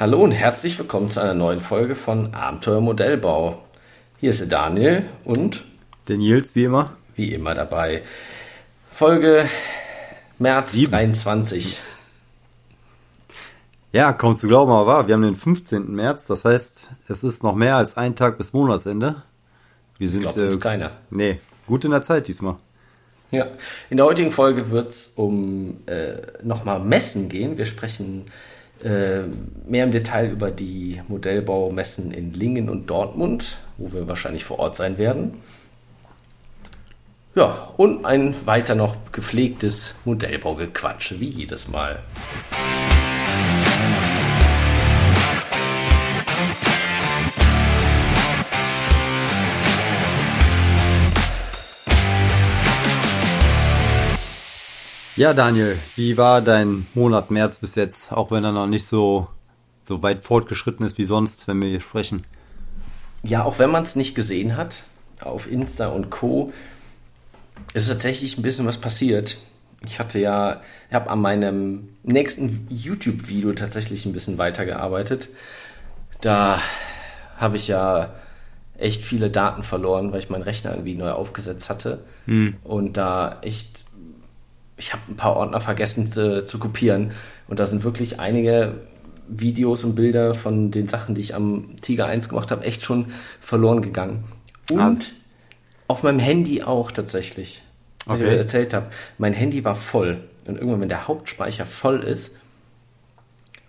[0.00, 3.64] Hallo und herzlich willkommen zu einer neuen Folge von Abenteuer Modellbau.
[4.20, 5.64] Hier ist der Daniel und
[6.06, 6.92] der Nils, wie immer.
[7.16, 8.02] Wie immer dabei.
[8.92, 9.48] Folge
[10.38, 10.92] März Sieben.
[10.92, 11.80] 23.
[13.90, 15.08] Ja, kaum zu glauben, aber wahr.
[15.08, 15.92] Wir haben den 15.
[15.92, 19.24] März, das heißt, es ist noch mehr als ein Tag bis Monatsende.
[19.98, 20.26] Wir sind.
[20.26, 20.92] Ich glaub, äh, keiner.
[21.10, 22.54] Nee, gut in der Zeit diesmal.
[23.32, 23.48] Ja,
[23.90, 27.58] in der heutigen Folge wird es um äh, nochmal Messen gehen.
[27.58, 28.26] Wir sprechen
[28.82, 34.76] mehr im Detail über die Modellbaumessen in Lingen und Dortmund, wo wir wahrscheinlich vor Ort
[34.76, 35.34] sein werden.
[37.34, 42.00] Ja, und ein weiter noch gepflegtes Modellbaugequatsche, wie jedes Mal.
[55.18, 59.26] Ja, Daniel, wie war dein Monat März bis jetzt, auch wenn er noch nicht so,
[59.82, 62.22] so weit fortgeschritten ist wie sonst, wenn wir hier sprechen?
[63.24, 64.84] Ja, auch wenn man es nicht gesehen hat,
[65.20, 66.52] auf Insta und Co.,
[67.74, 69.38] ist tatsächlich ein bisschen was passiert.
[69.84, 75.30] Ich hatte ja, ich habe an meinem nächsten YouTube-Video tatsächlich ein bisschen weitergearbeitet.
[76.20, 76.62] Da
[77.36, 78.14] habe ich ja
[78.76, 82.54] echt viele Daten verloren, weil ich meinen Rechner irgendwie neu aufgesetzt hatte hm.
[82.62, 83.87] und da echt
[84.78, 87.10] ich habe ein paar Ordner vergessen zu, zu, kopieren.
[87.48, 88.74] Und da sind wirklich einige
[89.28, 93.06] Videos und Bilder von den Sachen, die ich am Tiger 1 gemacht habe, echt schon
[93.40, 94.24] verloren gegangen.
[94.70, 95.06] Und also.
[95.88, 97.62] auf meinem Handy auch tatsächlich.
[98.06, 98.30] Was okay.
[98.30, 98.86] ich erzählt habe.
[99.18, 100.18] Mein Handy war voll.
[100.46, 102.34] Und irgendwann, wenn der Hauptspeicher voll ist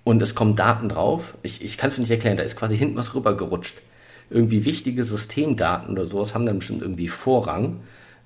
[0.06, 2.96] und es kommen Daten drauf, ich, ich kann es nicht erklären, da ist quasi hinten
[2.96, 3.82] was rübergerutscht.
[4.30, 7.82] Irgendwie wichtige Systemdaten oder sowas haben dann bestimmt irgendwie Vorrang.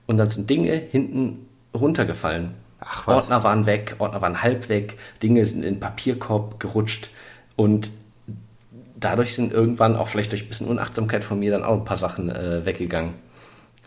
[0.06, 2.52] Und dann sind Dinge hinten runtergefallen.
[2.86, 3.08] Ach?
[3.08, 7.10] Ordner waren weg, Ordner waren halb weg, Dinge sind in den Papierkorb gerutscht
[7.56, 7.92] und
[9.00, 11.98] dadurch sind irgendwann auch vielleicht durch ein bisschen Unachtsamkeit von mir dann auch ein paar
[11.98, 13.14] Sachen äh, weggegangen.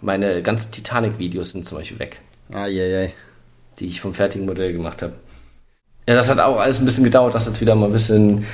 [0.02, 2.20] Meine ganzen Titanic-Videos sind zum Beispiel weg.
[2.52, 3.10] Ah, je, je.
[3.78, 5.14] Die ich vom fertigen Modell gemacht habe.
[6.08, 8.46] Ja, das hat auch alles ein bisschen gedauert, das jetzt wieder mal ein bisschen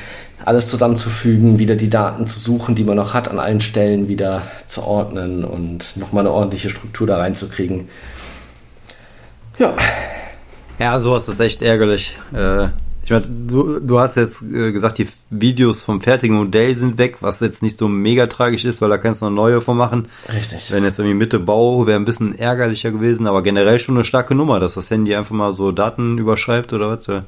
[0.44, 4.42] alles zusammenzufügen, wieder die Daten zu suchen, die man noch hat, an allen Stellen wieder
[4.66, 7.88] zu ordnen und nochmal eine ordentliche Struktur da reinzukriegen.
[9.58, 9.76] Ja,
[10.78, 12.16] ja, sowas ist echt ärgerlich.
[12.34, 12.68] Äh,
[13.04, 17.18] ich meine, du, du hast jetzt äh, gesagt, die Videos vom fertigen Modell sind weg,
[17.20, 20.08] was jetzt nicht so mega tragisch ist, weil da kannst du noch neue von machen.
[20.32, 20.70] Richtig.
[20.70, 24.36] Wenn jetzt irgendwie Mitte Bau, wäre ein bisschen ärgerlicher gewesen, aber generell schon eine starke
[24.36, 27.08] Nummer, dass das Handy einfach mal so Daten überschreibt oder was.
[27.08, 27.22] Äh,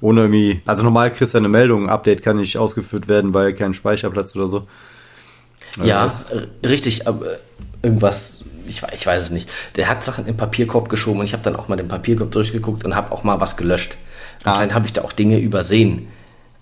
[0.00, 3.72] ohne irgendwie, also normal kriegst du eine Meldung, Update kann nicht ausgeführt werden, weil kein
[3.72, 4.66] Speicherplatz oder so.
[5.82, 6.10] Ja,
[6.62, 7.38] richtig, aber
[7.82, 9.48] irgendwas ich, ich weiß es nicht.
[9.76, 12.84] Der hat Sachen im Papierkorb geschoben und ich habe dann auch mal den Papierkorb durchgeguckt
[12.84, 13.96] und habe auch mal was gelöscht.
[14.44, 14.52] Ah.
[14.52, 16.08] Anscheinend habe ich da auch Dinge übersehen.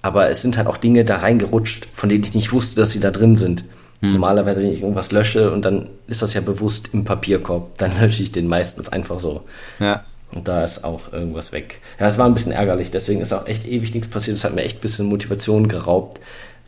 [0.03, 3.01] Aber es sind halt auch Dinge da reingerutscht, von denen ich nicht wusste, dass sie
[3.01, 3.65] da drin sind.
[4.01, 4.13] Hm.
[4.13, 8.23] Normalerweise, wenn ich irgendwas lösche und dann ist das ja bewusst im Papierkorb, dann lösche
[8.23, 9.43] ich den meistens einfach so.
[9.79, 10.05] Ja.
[10.33, 11.81] Und da ist auch irgendwas weg.
[12.01, 14.37] Ja, es war ein bisschen ärgerlich, deswegen ist auch echt ewig nichts passiert.
[14.37, 16.21] Es hat mir echt ein bisschen Motivation geraubt,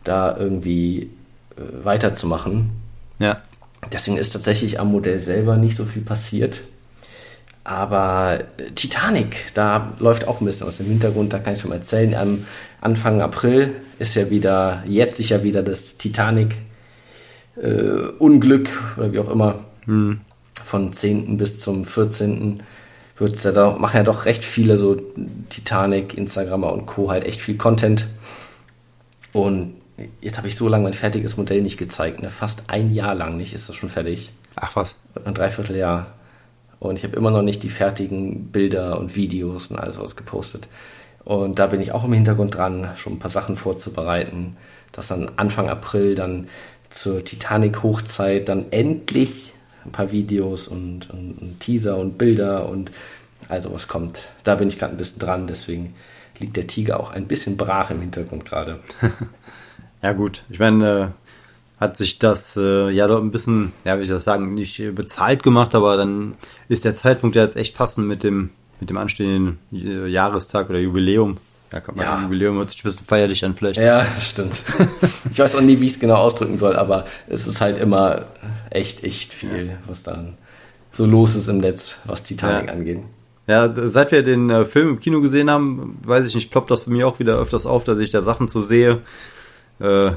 [0.04, 1.10] da irgendwie
[1.56, 2.70] äh, weiterzumachen.
[3.18, 3.40] Ja.
[3.92, 6.60] Deswegen ist tatsächlich am Modell selber nicht so viel passiert.
[7.64, 11.70] Aber äh, Titanic, da läuft auch ein bisschen aus dem Hintergrund, da kann ich schon
[11.70, 12.14] mal erzählen.
[12.14, 12.44] Am
[12.80, 16.54] Anfang April ist ja wieder, jetzt sicher wieder das Titanic
[17.56, 19.60] äh, Unglück oder wie auch immer.
[19.86, 20.20] Hm.
[20.62, 21.36] Von 10.
[21.36, 22.62] bis zum 14.
[23.16, 24.96] Wird's ja doch, machen ja doch recht viele so
[25.48, 27.10] Titanic, Instagrammer und Co.
[27.10, 28.06] halt echt viel Content.
[29.32, 29.74] Und
[30.20, 32.20] Jetzt habe ich so lange mein fertiges Modell nicht gezeigt.
[32.20, 32.30] Ne?
[32.30, 34.32] Fast ein Jahr lang nicht ist das schon fertig.
[34.56, 34.96] Ach was?
[35.24, 36.06] Ein Dreivierteljahr.
[36.80, 40.68] Und ich habe immer noch nicht die fertigen Bilder und Videos und alles was gepostet.
[41.24, 44.56] Und da bin ich auch im Hintergrund dran, schon ein paar Sachen vorzubereiten,
[44.92, 46.48] dass dann Anfang April dann
[46.90, 49.54] zur Titanic-Hochzeit dann endlich
[49.84, 52.90] ein paar Videos und, und, und Teaser und Bilder und
[53.48, 54.28] also was kommt.
[54.44, 55.94] Da bin ich gerade ein bisschen dran, deswegen
[56.38, 58.80] liegt der Tiger auch ein bisschen brach im Hintergrund gerade.
[60.04, 60.44] Ja, gut.
[60.50, 61.14] Ich meine,
[61.78, 64.94] äh, hat sich das äh, ja doch ein bisschen, ja, wie ich das sagen, nicht
[64.94, 66.34] bezahlt gemacht, aber dann
[66.68, 70.78] ist der Zeitpunkt ja jetzt echt passend mit dem, mit dem anstehenden äh, Jahrestag oder
[70.78, 71.38] Jubiläum.
[71.72, 72.20] Ja, kann man ja.
[72.20, 73.80] Jubiläum hört sich ein bisschen feierlich an, vielleicht.
[73.80, 74.62] Ja, stimmt.
[75.32, 78.26] ich weiß auch nie, wie ich es genau ausdrücken soll, aber es ist halt immer
[78.68, 79.72] echt, echt viel, ja.
[79.86, 80.34] was dann
[80.92, 82.74] so los ist im Netz, was Titanic ja.
[82.74, 83.00] angeht.
[83.46, 86.82] Ja, seit wir den äh, Film im Kino gesehen haben, weiß ich nicht, ploppt das
[86.82, 89.00] bei mir auch wieder öfters auf, dass ich da Sachen zu sehe,
[89.80, 90.12] äh,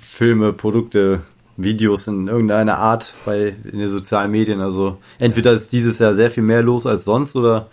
[0.00, 1.22] Filme, Produkte,
[1.56, 4.60] Videos in irgendeiner Art bei in den sozialen Medien.
[4.60, 7.68] Also entweder ist dieses Jahr sehr viel mehr los als sonst oder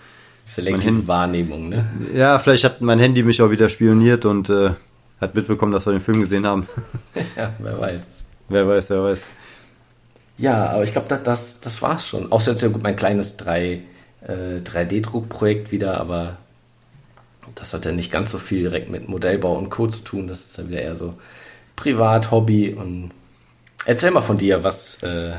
[0.46, 1.88] selektive Wahrnehmung, ne?
[2.14, 4.72] Ja, vielleicht hat mein Handy mich auch wieder spioniert und äh,
[5.20, 6.68] hat mitbekommen, dass wir den Film gesehen haben.
[7.38, 8.02] ja, wer weiß.
[8.50, 9.22] Wer weiß, wer weiß.
[10.38, 12.32] Ja, aber ich glaube, das, das, das war's schon.
[12.32, 13.82] Außer jetzt ja gut mein kleines 3,
[14.22, 16.38] äh, 3D-Druckprojekt wieder, aber
[17.60, 19.88] das hat ja nicht ganz so viel direkt mit Modellbau und Co.
[19.88, 20.28] zu tun.
[20.28, 21.16] Das ist ja wieder eher so
[21.76, 23.12] Privat, Hobby und
[23.86, 25.34] erzähl mal von dir, was, äh,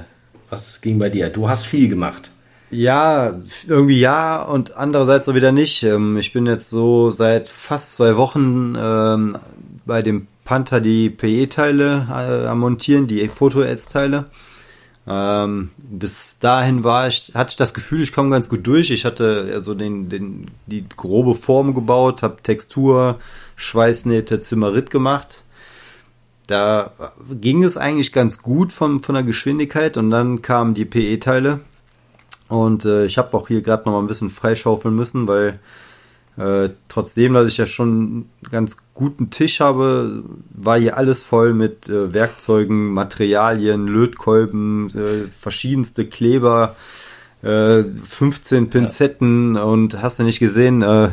[0.51, 1.31] was ging bei dir?
[1.31, 2.31] Du hast viel gemacht.
[2.71, 3.35] Ja,
[3.67, 5.83] irgendwie ja und andererseits auch wieder nicht.
[5.85, 9.39] Ähm, ich bin jetzt so seit fast zwei Wochen ähm,
[9.87, 14.27] bei dem Panther die PE-Teile äh, am Montieren, die Foto-Ads-Teile.
[15.11, 18.91] Ähm, bis dahin war ich, hatte ich das Gefühl, ich komme ganz gut durch.
[18.91, 23.19] Ich hatte also den, den, die grobe Form gebaut, habe Textur,
[23.57, 25.45] Schweißnähte, Zimmerit gemacht.
[26.47, 26.93] Da
[27.41, 31.61] ging es eigentlich ganz gut von, von der Geschwindigkeit und dann kamen die PE-Teile.
[32.49, 35.59] Und äh, ich habe auch hier gerade noch mal ein bisschen freischaufeln müssen, weil
[36.39, 41.53] äh, trotzdem, dass ich ja schon einen ganz guten Tisch habe, war hier alles voll
[41.53, 46.77] mit äh, Werkzeugen, Materialien, Lötkolben, äh, verschiedenste Kleber,
[47.43, 49.63] äh, 15 Pinzetten ja.
[49.63, 51.11] und hast du nicht gesehen, äh,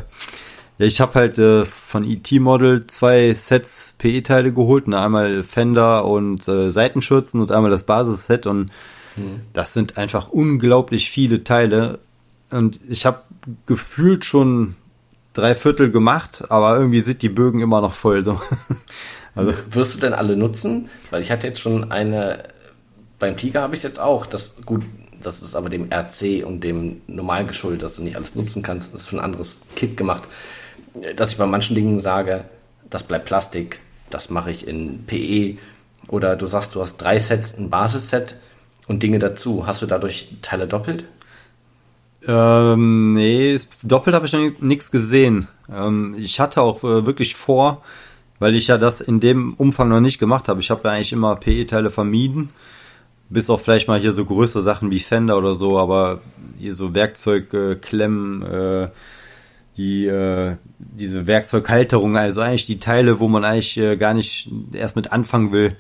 [0.78, 6.48] ja, ich habe halt äh, von ET-Model zwei Sets PE-Teile geholt, ne, einmal Fender und
[6.48, 8.72] äh, Seitenschürzen und einmal das Basisset und
[9.16, 9.42] mhm.
[9.54, 12.00] das sind einfach unglaublich viele Teile
[12.52, 13.22] und ich habe
[13.66, 14.76] gefühlt schon
[15.36, 18.26] drei Viertel gemacht, aber irgendwie sind die Bögen immer noch voll.
[18.26, 18.42] So.
[19.38, 19.52] Also.
[19.72, 20.90] Wirst du denn alle nutzen?
[21.10, 22.46] Weil ich hatte jetzt schon eine,
[23.20, 24.84] beim Tiger habe ich jetzt auch, das gut,
[25.22, 28.94] das ist aber dem RC und dem normal geschuldet, dass du nicht alles nutzen kannst,
[28.94, 30.24] das ist für ein anderes Kit gemacht,
[31.18, 32.46] dass ich bei manchen Dingen sage,
[32.90, 35.58] das bleibt Plastik, das mache ich in PE
[36.08, 38.38] oder du sagst, du hast drei Sets, ein Basisset
[38.88, 39.68] und Dinge dazu.
[39.68, 41.06] Hast du dadurch Teile doppelt?
[42.28, 45.48] Ähm, nee, doppelt habe ich noch nichts gesehen.
[45.74, 47.84] Ähm, ich hatte auch äh, wirklich vor,
[48.40, 50.60] weil ich ja das in dem Umfang noch nicht gemacht habe.
[50.60, 52.50] Ich habe ja eigentlich immer PE-Teile vermieden.
[53.30, 56.22] Bis auf vielleicht mal hier so größere Sachen wie Fender oder so, aber
[56.60, 58.90] hier so Werkzeugklemmen, äh, äh,
[59.78, 64.96] die, äh, diese Werkzeughalterung, also eigentlich die Teile, wo man eigentlich äh, gar nicht erst
[64.96, 65.76] mit anfangen will.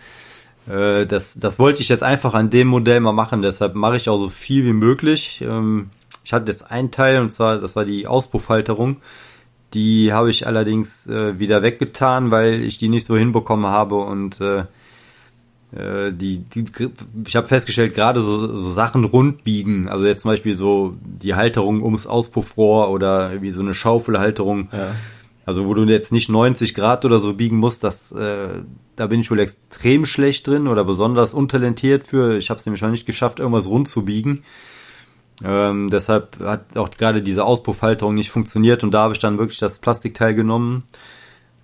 [0.67, 4.09] Äh, das, das wollte ich jetzt einfach an dem Modell mal machen, deshalb mache ich
[4.09, 5.41] auch so viel wie möglich.
[5.41, 5.91] Ähm,
[6.25, 8.97] ich hatte jetzt einen Teil und zwar, das war die Auspuffhalterung.
[9.75, 14.41] Die habe ich allerdings äh, wieder weggetan, weil ich die nicht so hinbekommen habe und
[14.41, 14.61] äh,
[15.75, 16.65] äh die, die,
[17.27, 21.83] ich habe festgestellt, gerade so, so Sachen rundbiegen, also jetzt zum Beispiel so die Halterung
[21.83, 24.95] ums Auspuffrohr oder wie so eine Schaufelhalterung, ja.
[25.45, 28.63] also wo du jetzt nicht 90 Grad oder so biegen musst, das, äh,
[28.95, 32.37] da bin ich wohl extrem schlecht drin oder besonders untalentiert für.
[32.37, 34.43] Ich habe es nämlich noch nicht geschafft, irgendwas rund zu biegen.
[35.43, 39.59] Ähm, deshalb hat auch gerade diese Auspuffhalterung nicht funktioniert und da habe ich dann wirklich
[39.59, 40.83] das Plastikteil genommen.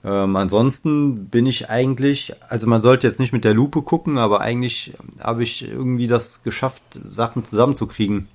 [0.04, 4.42] Ähm, ansonsten bin ich eigentlich, also man sollte jetzt nicht mit der Lupe gucken, aber
[4.42, 8.28] eigentlich habe ich irgendwie das geschafft, Sachen zusammenzukriegen.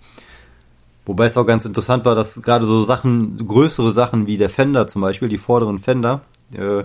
[1.05, 4.87] Wobei es auch ganz interessant war, dass gerade so Sachen, größere Sachen wie der Fender
[4.87, 6.23] zum Beispiel, die vorderen Fender,
[6.53, 6.85] äh,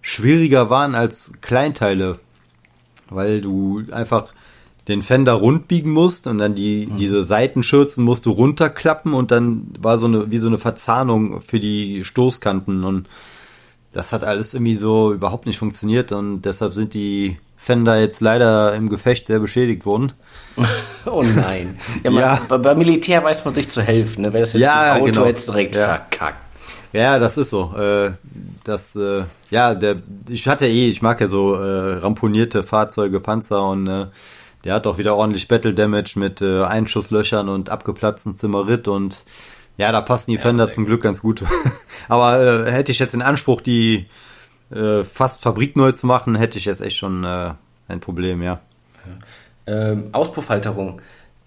[0.00, 2.20] schwieriger waren als Kleinteile,
[3.08, 4.32] weil du einfach
[4.90, 6.98] den Fender rundbiegen musst und dann die, mhm.
[6.98, 11.60] diese Seitenschürzen musst du runterklappen und dann war so eine, wie so eine Verzahnung für
[11.60, 13.08] die Stoßkanten und
[13.92, 18.74] das hat alles irgendwie so überhaupt nicht funktioniert und deshalb sind die Fender jetzt leider
[18.74, 20.12] im Gefecht sehr beschädigt worden.
[21.06, 21.76] oh nein.
[22.02, 22.40] Ja, man, ja.
[22.48, 24.32] Bei, bei, Militär weiß man sich zu helfen, ne?
[24.32, 25.26] Wäre das jetzt ja, ein Auto genau.
[25.26, 25.84] jetzt direkt ja.
[25.84, 26.38] verkackt.
[26.92, 27.74] Ja, das ist so.
[27.76, 28.12] Äh,
[28.64, 29.96] das, äh, ja, der,
[30.28, 34.06] ich hatte eh, ich mag ja so äh, ramponierte Fahrzeuge, Panzer und äh,
[34.64, 39.22] der hat auch wieder ordentlich Battle Damage mit äh, Einschusslöchern und abgeplatzten Zimmerit und
[39.76, 41.42] ja, da passen die ja, Fender zum Glück ganz gut.
[42.08, 44.06] Aber äh, hätte ich jetzt den Anspruch, die
[44.70, 47.54] äh, fast fabrikneu zu machen, hätte ich jetzt echt schon äh,
[47.88, 48.60] ein Problem, ja.
[49.66, 51.00] Ähm, Auspuffhalterung,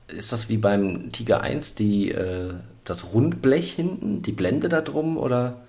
[0.07, 2.53] ist das wie beim Tiger 1, die, äh,
[2.83, 5.61] das Rundblech hinten, die Blende da drum oder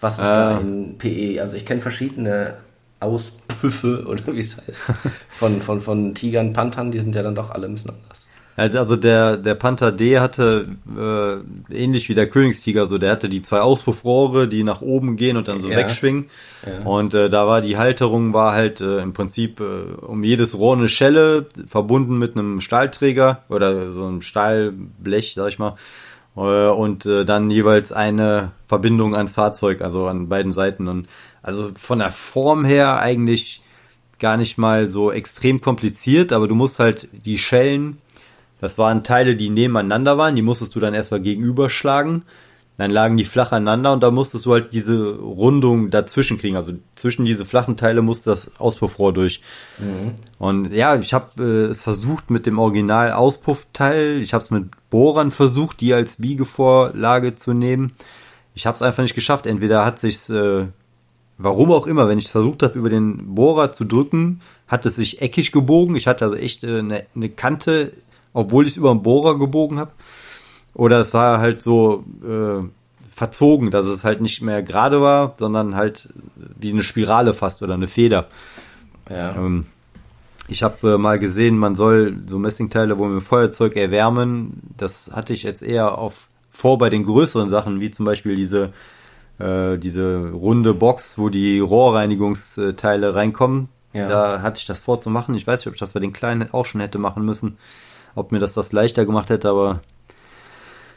[0.00, 1.40] was ist da in PE?
[1.40, 2.56] Also ich kenne verschiedene
[3.02, 4.80] Auspüffe oder wie es heißt,
[5.28, 8.28] von, von, von Tigern, Panthern, die sind ja dann doch alle ein bisschen anders.
[8.54, 13.40] Also der, der Panther D hatte äh, ähnlich wie der Königstiger, so der hatte die
[13.40, 15.78] zwei Auspuffrohre, die nach oben gehen und dann so ja.
[15.78, 16.26] wegschwingen.
[16.66, 16.86] Ja.
[16.86, 20.76] Und äh, da war die Halterung war halt äh, im Prinzip äh, um jedes Rohr
[20.76, 25.76] eine Schelle, verbunden mit einem Stahlträger oder so einem Stahlblech, sag ich mal.
[26.36, 30.88] Äh, und äh, dann jeweils eine Verbindung ans Fahrzeug, also an beiden Seiten.
[30.88, 31.08] Und
[31.42, 33.62] also von der Form her eigentlich
[34.18, 37.98] gar nicht mal so extrem kompliziert, aber du musst halt die Schellen,
[38.60, 42.24] das waren Teile, die nebeneinander waren, die musstest du dann erstmal gegenüberschlagen.
[42.78, 46.56] Dann lagen die flach aneinander und da musstest du halt diese Rundung dazwischen kriegen.
[46.56, 49.42] Also zwischen diese flachen Teile musste das Auspuffrohr durch.
[49.78, 50.14] Mhm.
[50.38, 54.22] Und ja, ich habe äh, es versucht mit dem Original Auspuffteil.
[54.22, 57.92] Ich habe es mit Bohrern versucht, die als Biegevorlage zu nehmen.
[58.54, 59.46] Ich habe es einfach nicht geschafft.
[59.46, 60.66] Entweder hat sich's äh,
[61.42, 65.20] warum auch immer, wenn ich versucht habe, über den Bohrer zu drücken, hat es sich
[65.20, 65.96] eckig gebogen.
[65.96, 67.92] Ich hatte also echt äh, eine, eine Kante,
[68.32, 69.92] obwohl ich es über den Bohrer gebogen habe.
[70.74, 72.64] Oder es war halt so äh,
[73.10, 77.74] verzogen, dass es halt nicht mehr gerade war, sondern halt wie eine Spirale fast oder
[77.74, 78.26] eine Feder.
[79.10, 79.34] Ja.
[79.36, 79.66] Ähm,
[80.48, 84.62] ich habe äh, mal gesehen, man soll so Messingteile wohl mit Feuerzeug erwärmen.
[84.76, 88.72] Das hatte ich jetzt eher auf vor bei den größeren Sachen, wie zum Beispiel diese
[89.42, 93.68] äh, diese runde Box, wo die Rohrreinigungsteile reinkommen.
[93.92, 94.08] Ja.
[94.08, 95.34] Da hatte ich das vorzumachen.
[95.34, 97.58] Ich weiß nicht, ob ich das bei den kleinen auch schon hätte machen müssen.
[98.14, 99.80] Ob mir das das leichter gemacht hätte, aber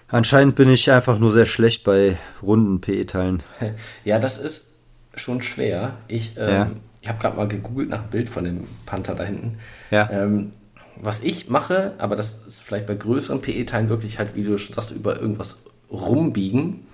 [0.08, 3.44] anscheinend bin ich einfach nur sehr schlecht bei runden PE-Teilen.
[4.04, 4.68] Ja, das ist
[5.16, 5.94] schon schwer.
[6.08, 6.72] Ich, ähm, ja.
[7.02, 9.58] ich habe gerade mal gegoogelt nach Bild von dem Panther da hinten.
[9.92, 10.10] Ja.
[10.12, 10.52] Ähm,
[10.98, 14.76] was ich mache, aber das ist vielleicht bei größeren PE-Teilen wirklich halt, wie du schon
[14.76, 15.58] sagst, über irgendwas
[15.90, 16.86] rumbiegen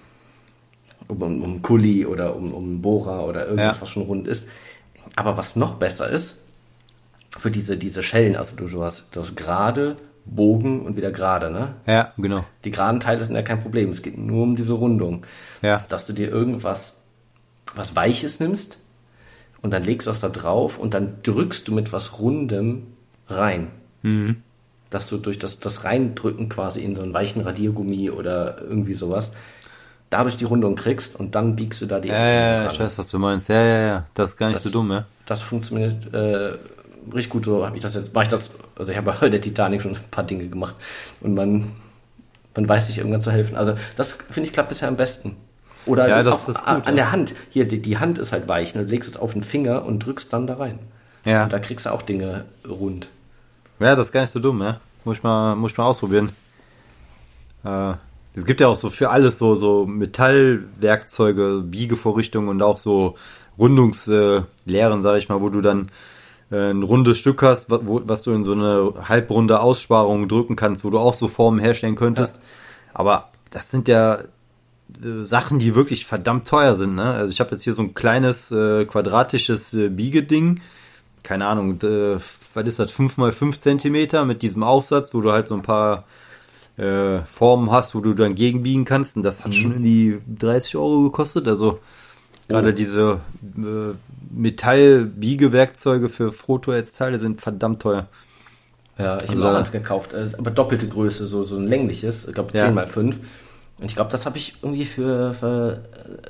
[1.12, 3.82] um, um, Kuli oder um, um Bohrer oder irgendwas, ja.
[3.82, 4.48] was schon rund ist.
[5.15, 6.38] Aber was noch besser ist,
[7.38, 11.50] für diese, diese Schellen, also du, du hast, du hast gerade, Bogen und wieder gerade,
[11.50, 11.75] ne?
[11.88, 12.46] Ja, genau.
[12.63, 13.89] Die geraden Teile sind ja kein Problem.
[13.89, 15.25] Es geht nur um diese Rundung.
[15.62, 15.84] Ja.
[15.89, 16.96] Dass du dir irgendwas,
[17.75, 18.80] was Weiches nimmst
[19.62, 22.88] und dann legst du das da drauf und dann drückst du mit was Rundem
[23.27, 23.68] rein.
[24.03, 24.44] Mhm.
[24.89, 29.34] Dass du durch das, das Reindrücken quasi in so einen weichen Radiergummi oder irgendwie sowas
[30.12, 32.98] dadurch die Rundung kriegst und dann biegst du da die Ja, ja, ja ich weiß,
[33.00, 33.50] was du meinst.
[33.50, 34.06] Ja, ja, ja.
[34.13, 35.06] Das ist gar nicht das, so dumm, ja.
[35.25, 36.58] Das funktioniert äh,
[37.08, 37.46] richtig gut.
[37.46, 39.96] So habe ich das jetzt, mache ich das, also ich habe bei der Titanic schon
[39.96, 40.75] ein paar Dinge gemacht
[41.22, 41.72] und man,
[42.53, 43.56] man weiß sich irgendwann zu helfen.
[43.56, 45.38] Also das finde ich klappt bisher am besten.
[45.86, 46.91] Oder ja, das ist gut, an ja.
[46.91, 47.34] der Hand.
[47.50, 48.75] Hier, die, die Hand ist halt weich.
[48.75, 48.84] Ne?
[48.84, 50.77] Du legst es auf den Finger und drückst dann da rein.
[51.25, 51.46] Ja.
[51.46, 53.08] Und da kriegst du auch Dinge rund.
[53.80, 54.80] Ja, das ist gar nicht so dumm, ja.
[55.06, 56.30] Muss ich mal, muss ich mal ausprobieren.
[57.63, 57.94] Äh,
[58.34, 63.16] es gibt ja auch so für alles so, so Metallwerkzeuge, Biegevorrichtungen und auch so
[63.60, 65.88] Rundungslehren, sag ich mal, wo du dann
[66.52, 70.84] äh, ein rundes Stück hast, wo, was du in so eine halbrunde Aussparung drücken kannst,
[70.84, 72.38] wo du auch so Formen herstellen könntest.
[72.38, 72.42] Ja.
[72.94, 76.96] Aber das sind ja äh, Sachen, die wirklich verdammt teuer sind.
[76.96, 77.14] Ne?
[77.14, 80.62] Also ich habe jetzt hier so ein kleines äh, quadratisches äh, Biegeding.
[81.24, 82.18] Keine Ahnung, äh,
[82.54, 82.92] was ist das?
[82.92, 86.06] 5 mal 5 Zentimeter mit diesem Aufsatz, wo du halt so ein paar
[86.82, 89.16] äh, Formen hast, wo du dann gegenbiegen kannst.
[89.16, 89.54] Und das hat mhm.
[89.54, 91.48] schon irgendwie 30 Euro gekostet.
[91.48, 91.80] Also
[92.48, 92.72] gerade oh.
[92.74, 93.20] diese
[93.58, 93.94] äh,
[94.32, 98.08] Metallbiegewerkzeuge für Froto-Teile sind verdammt teuer.
[98.98, 102.28] Ja, ich also, habe auch eins gekauft, äh, aber doppelte Größe, so, so ein längliches,
[102.28, 102.72] ich glaube 10 ja.
[102.72, 103.20] mal 5.
[103.80, 105.82] Und ich glaube, das habe ich irgendwie für, für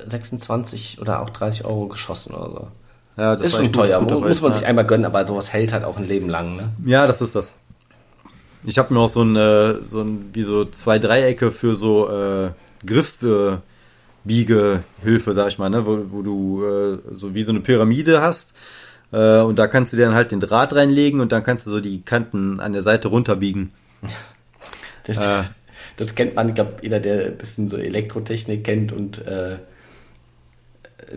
[0.06, 2.68] 26 oder auch 30 Euro geschossen oder so.
[3.16, 5.98] Ja, das ist schon teuer, muss man sich einmal gönnen, aber sowas hält halt auch
[5.98, 6.56] ein Leben lang.
[6.56, 6.70] Ne?
[6.86, 7.52] Ja, das ist das.
[8.64, 12.08] Ich habe mir auch so ein, äh, so ein, wie so zwei Dreiecke für so
[12.08, 12.50] äh,
[12.86, 15.86] Griffbiegehilfe, äh, sag ich mal, ne?
[15.86, 18.54] wo, wo du äh, so wie so eine Pyramide hast.
[19.12, 21.70] Äh, und da kannst du dir dann halt den Draht reinlegen und dann kannst du
[21.70, 23.72] so die Kanten an der Seite runterbiegen.
[25.04, 25.42] Das, äh,
[25.96, 29.56] das kennt man, ich glaube, jeder, der ein bisschen so Elektrotechnik kennt und äh,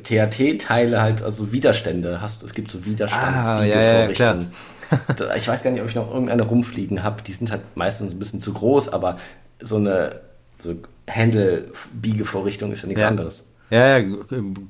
[0.01, 2.41] THT-Teile halt, also Widerstände hast.
[2.41, 3.61] Es gibt so Widerstandsbiegevorrichtungen.
[3.61, 4.45] Ah, ja, ja, klar
[5.37, 7.21] ich weiß gar nicht, ob ich noch irgendeine rumfliegen habe.
[7.21, 9.17] Die sind halt meistens ein bisschen zu groß, aber
[9.59, 10.21] so eine
[10.59, 10.75] so
[11.09, 13.07] Handle-Biegevorrichtung ist ja nichts ja.
[13.07, 13.45] anderes.
[13.69, 14.17] Ja, ja,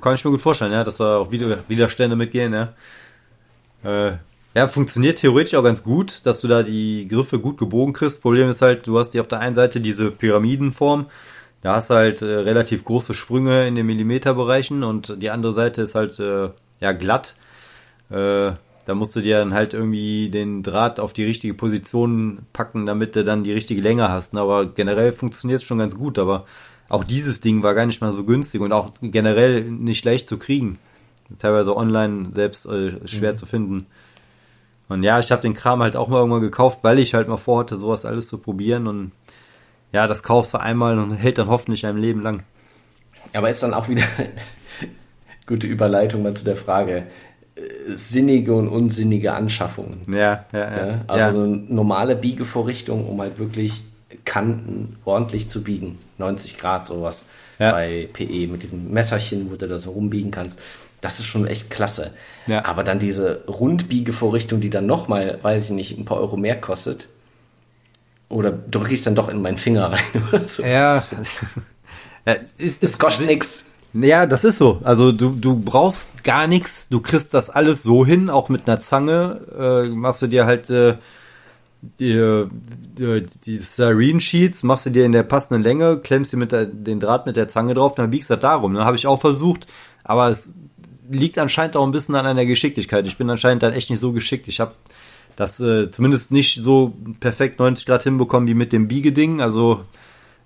[0.01, 2.73] kann ich mir gut vorstellen, ja, dass da auch Widerstände mitgehen, ja.
[3.83, 4.17] Äh,
[4.55, 8.21] ja, funktioniert theoretisch auch ganz gut, dass du da die Griffe gut gebogen kriegst.
[8.21, 11.07] Problem ist halt, du hast die auf der einen Seite diese Pyramidenform,
[11.61, 15.81] da hast du halt äh, relativ große Sprünge in den Millimeterbereichen und die andere Seite
[15.81, 17.35] ist halt äh, ja glatt.
[18.09, 18.51] Äh,
[18.85, 23.15] da musst du dir dann halt irgendwie den Draht auf die richtige Position packen, damit
[23.15, 24.33] du dann die richtige Länge hast.
[24.33, 24.41] Ne?
[24.41, 26.19] Aber generell funktioniert es schon ganz gut.
[26.19, 26.45] Aber
[26.87, 30.37] auch dieses Ding war gar nicht mal so günstig und auch generell nicht leicht zu
[30.37, 30.77] kriegen.
[31.39, 33.37] Teilweise online selbst äh, schwer mhm.
[33.37, 33.87] zu finden.
[34.87, 37.37] Und ja, ich habe den Kram halt auch mal irgendwann gekauft, weil ich halt mal
[37.37, 38.85] vorhatte, sowas alles zu probieren.
[38.85, 39.11] Und
[39.91, 42.43] ja, das kaufst du einmal und hält dann hoffentlich ein Leben lang.
[43.33, 44.03] Aber ist dann auch wieder
[45.47, 47.07] gute Überleitung mal zu der Frage,
[47.95, 50.01] sinnige und unsinnige Anschaffungen.
[50.07, 50.87] Ja, ja, ja.
[50.87, 51.43] ja also ja.
[51.43, 53.83] eine normale Biegevorrichtung, um halt wirklich
[54.25, 55.99] Kanten ordentlich zu biegen.
[56.17, 57.23] 90 Grad sowas
[57.59, 57.71] ja.
[57.71, 60.59] bei PE mit diesem Messerchen, wo du da so rumbiegen kannst.
[61.01, 62.11] Das ist schon echt klasse.
[62.47, 62.65] Ja.
[62.65, 67.07] Aber dann diese Rundbiegevorrichtung, die dann nochmal, weiß ich nicht, ein paar Euro mehr kostet.
[68.27, 70.63] Oder drücke ich es dann doch in meinen Finger rein oder so?
[70.63, 71.03] Ja.
[72.25, 73.65] Das kostet nichts.
[73.97, 74.81] Ja, das ist so.
[74.83, 76.89] Also du, du brauchst gar nichts.
[76.89, 79.41] Du kriegst das alles so hin, auch mit einer Zange.
[79.57, 80.97] Äh, machst du dir halt äh,
[81.99, 82.45] die,
[82.97, 86.65] die, die Styrene Sheets, machst du dir in der passenden Länge, klemmst dir mit der,
[86.65, 88.73] den Draht mit der Zange drauf, dann biegst du das darum.
[88.73, 88.83] Ne?
[88.83, 89.67] Habe ich auch versucht,
[90.03, 90.51] aber es
[91.09, 93.07] liegt anscheinend auch ein bisschen an einer Geschicklichkeit.
[93.07, 94.47] Ich bin anscheinend dann echt nicht so geschickt.
[94.49, 94.73] Ich habe
[95.37, 99.41] das äh, zumindest nicht so perfekt 90 Grad hinbekommen wie mit dem Biegeding.
[99.41, 99.85] Also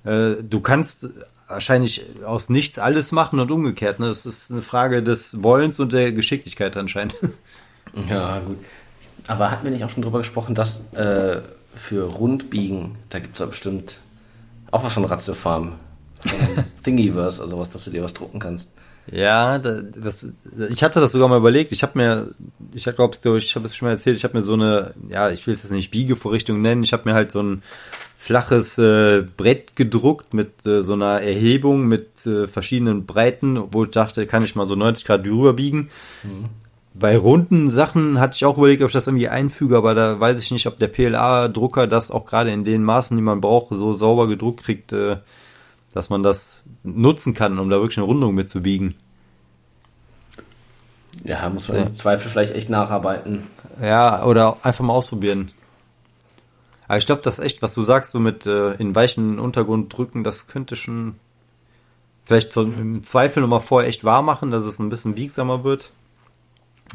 [0.04, 1.10] äh, du kannst
[1.50, 4.00] wahrscheinlich aus nichts alles machen und umgekehrt.
[4.00, 4.08] Ne?
[4.08, 7.16] Es ist eine Frage des Wollens und der Geschicklichkeit anscheinend.
[8.08, 8.58] Ja, gut.
[9.26, 11.42] Aber hatten wir nicht auch schon drüber gesprochen, dass äh,
[11.74, 14.00] für Rundbiegen, da gibt es ja bestimmt
[14.70, 15.74] auch was von Ratiofarm.
[16.84, 18.74] Thingiverse oder sowas, dass du dir was drucken kannst.
[19.12, 20.28] Ja, da- das,
[20.70, 21.72] ich hatte das sogar mal überlegt.
[21.72, 22.28] Ich habe mir,
[22.74, 25.48] ich glaube, ich habe es schon mal erzählt, ich habe mir so eine, ja, ich
[25.48, 27.64] will es jetzt nicht Biegevorrichtung nennen, ich habe mir halt so ein
[28.22, 33.92] flaches äh, Brett gedruckt mit äh, so einer Erhebung mit äh, verschiedenen Breiten, wo ich
[33.92, 35.90] dachte, kann ich mal so 90 Grad drüber biegen.
[36.94, 40.38] Bei runden Sachen hatte ich auch überlegt, ob ich das irgendwie einfüge, aber da weiß
[40.42, 43.94] ich nicht, ob der PLA-Drucker das auch gerade in den Maßen, die man braucht, so
[43.94, 45.16] sauber gedruckt kriegt, äh,
[45.94, 48.96] dass man das nutzen kann, um da wirklich eine Rundung mitzubiegen.
[51.24, 51.84] Ja, muss man Ja.
[51.84, 53.44] im Zweifel vielleicht echt nacharbeiten.
[53.82, 55.52] Ja, oder einfach mal ausprobieren.
[56.90, 60.24] Aber ich glaube, das echt, was du sagst, so mit äh, in weichen Untergrund drücken,
[60.24, 61.18] das könnte schon
[62.26, 65.92] vielleicht so im Zweifel nochmal vorher echt warm machen, dass es ein bisschen biegsamer wird.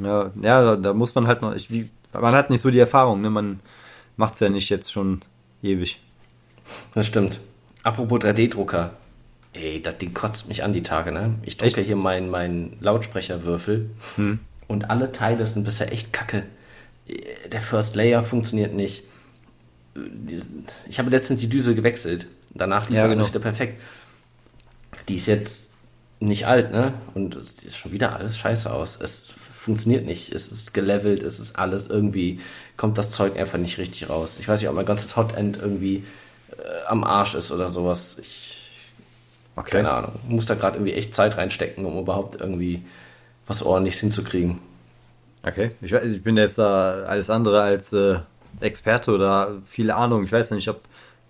[0.03, 2.81] Ja, ja da, da muss man halt noch, ich, wie, man hat nicht so die
[2.81, 3.31] Erfahrung, ne?
[3.31, 3.61] Man
[4.17, 5.21] macht's ja nicht jetzt schon
[5.63, 6.03] ewig.
[6.93, 7.39] Das stimmt.
[7.85, 8.97] Apropos 3D-Drucker.
[9.53, 11.39] Ey, das Ding kotzt mich an die Tage, ne?
[11.43, 13.91] Ich drucke hier meinen mein Lautsprecherwürfel
[14.67, 16.47] und alle Teile sind bisher echt kacke.
[17.53, 19.05] Der First Layer funktioniert nicht.
[20.89, 22.27] Ich habe letztens die Düse gewechselt.
[22.55, 23.29] Danach lief Ja, alles genau.
[23.29, 23.81] wieder perfekt.
[25.09, 25.73] Die ist jetzt
[26.21, 26.95] nicht alt, ne?
[27.15, 28.99] Und es ist schon wieder alles scheiße aus.
[29.01, 30.33] Es funktioniert nicht.
[30.33, 32.41] Es ist gelevelt, es ist alles irgendwie,
[32.77, 34.37] kommt das Zeug einfach nicht richtig raus.
[34.41, 36.05] Ich weiß nicht, ob mein ganzes Hotend irgendwie
[36.53, 38.17] äh, am Arsch ist oder sowas.
[38.21, 38.57] Ich,
[39.65, 40.13] keine Ahnung.
[40.29, 42.83] Muss da gerade irgendwie echt Zeit reinstecken, um überhaupt irgendwie
[43.47, 44.59] was ordentliches hinzukriegen.
[45.43, 45.73] Okay.
[45.83, 48.19] Ich, ich bin jetzt da alles andere als äh,
[48.61, 50.25] Experte oder viel Ahnung.
[50.25, 50.81] Ich weiß nicht, ob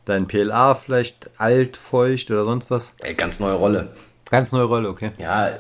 [0.05, 2.93] dein PLA vielleicht alt, feucht oder sonst was.
[3.01, 3.91] Ey, ganz neue Rolle.
[4.31, 5.13] Ganz neue Rolle, okay.
[5.19, 5.59] Ja, äh,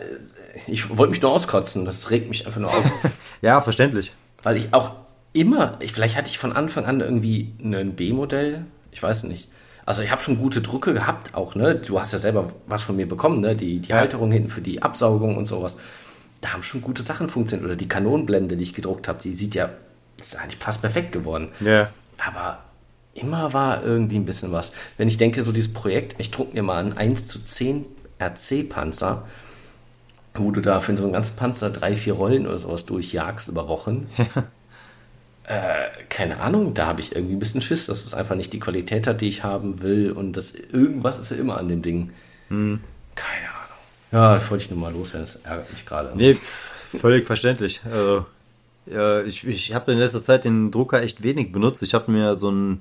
[0.67, 1.85] ich wollte mich nur auskotzen.
[1.85, 2.85] Das regt mich einfach nur auf.
[3.43, 4.13] Ja, verständlich.
[4.43, 4.93] Weil ich auch
[5.35, 9.49] immer, ich, vielleicht hatte ich von Anfang an irgendwie ein B-Modell, ich weiß nicht.
[9.85, 11.75] Also ich habe schon gute Drucke gehabt auch, ne?
[11.75, 13.55] Du hast ja selber was von mir bekommen, ne?
[13.55, 13.97] Die, die Ja.
[13.97, 15.77] Halterung hinten für die Absaugung und sowas.
[16.41, 17.67] Da haben schon gute Sachen funktioniert.
[17.67, 19.69] Oder die Kanonenblende, die ich gedruckt habe, die sieht ja,
[20.27, 21.49] ist eigentlich fast perfekt geworden.
[21.61, 21.91] Ja.
[22.19, 22.61] Aber
[23.15, 24.73] immer war irgendwie ein bisschen was.
[24.97, 27.87] Wenn ich denke, so dieses Projekt, ich druck mir mal einen 1 zu 10
[28.19, 29.27] RC-Panzer,
[30.35, 33.69] wo du da für so einen ganzen Panzer drei, vier Rollen oder sowas durchjagst über
[33.69, 34.09] Wochen.
[35.45, 38.61] äh, keine Ahnung, da habe ich irgendwie ein bisschen Schiss, dass es einfach nicht die
[38.61, 42.13] Qualität hat, die ich haben will und das irgendwas ist ja immer an dem Ding.
[42.49, 42.81] Hm.
[43.15, 43.55] Keine Ahnung.
[44.13, 46.13] Ja, das wollte ich nur mal loswerden, das ärgert mich gerade.
[46.15, 47.81] Nee, völlig verständlich.
[47.85, 48.27] Also,
[48.87, 51.83] ja, ich ich habe in letzter Zeit den Drucker echt wenig benutzt.
[51.83, 52.81] Ich habe mir so einen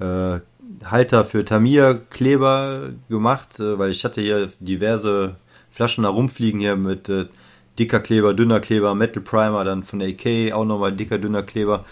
[0.00, 0.40] äh,
[0.84, 5.36] Halter für Tamiya-Kleber gemacht, äh, weil ich hatte hier diverse
[5.70, 7.26] Flaschen da rumfliegen hier mit äh,
[7.78, 11.84] dicker Kleber, dünner Kleber, Metal Primer, dann von AK auch nochmal dicker, dünner Kleber.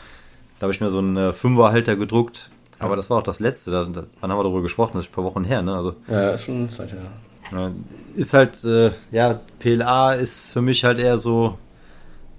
[0.59, 2.51] Da habe ich mir so einen äh, Fünfer-Halter gedruckt.
[2.79, 3.71] Aber das war auch das letzte.
[3.71, 4.93] Da, da, wann haben wir darüber gesprochen?
[4.95, 5.75] Das ist ein paar Wochen her, ne?
[5.75, 7.11] Also Ja, ist schon Zeit her.
[7.53, 7.71] ja,
[8.15, 11.59] Ist halt, äh, ja, PLA ist für mich halt eher so,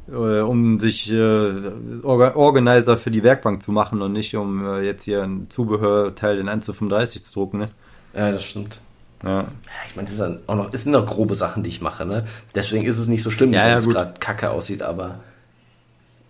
[0.10, 1.72] äh, um sich äh,
[2.04, 6.40] Orga Organizer für die Werkbank zu machen und nicht um äh, jetzt hier ein Zubehörteil
[6.40, 7.70] in 1 zu 35 zu drucken, ne?
[8.14, 8.80] Ja, das stimmt.
[9.24, 9.48] Ja.
[9.90, 12.26] Ich meine, das ja auch noch, es sind noch grobe Sachen, die ich mache, ne?
[12.56, 15.20] Deswegen ist es nicht so schlimm, Ja, wenn ja, es gerade kacke aussieht, aber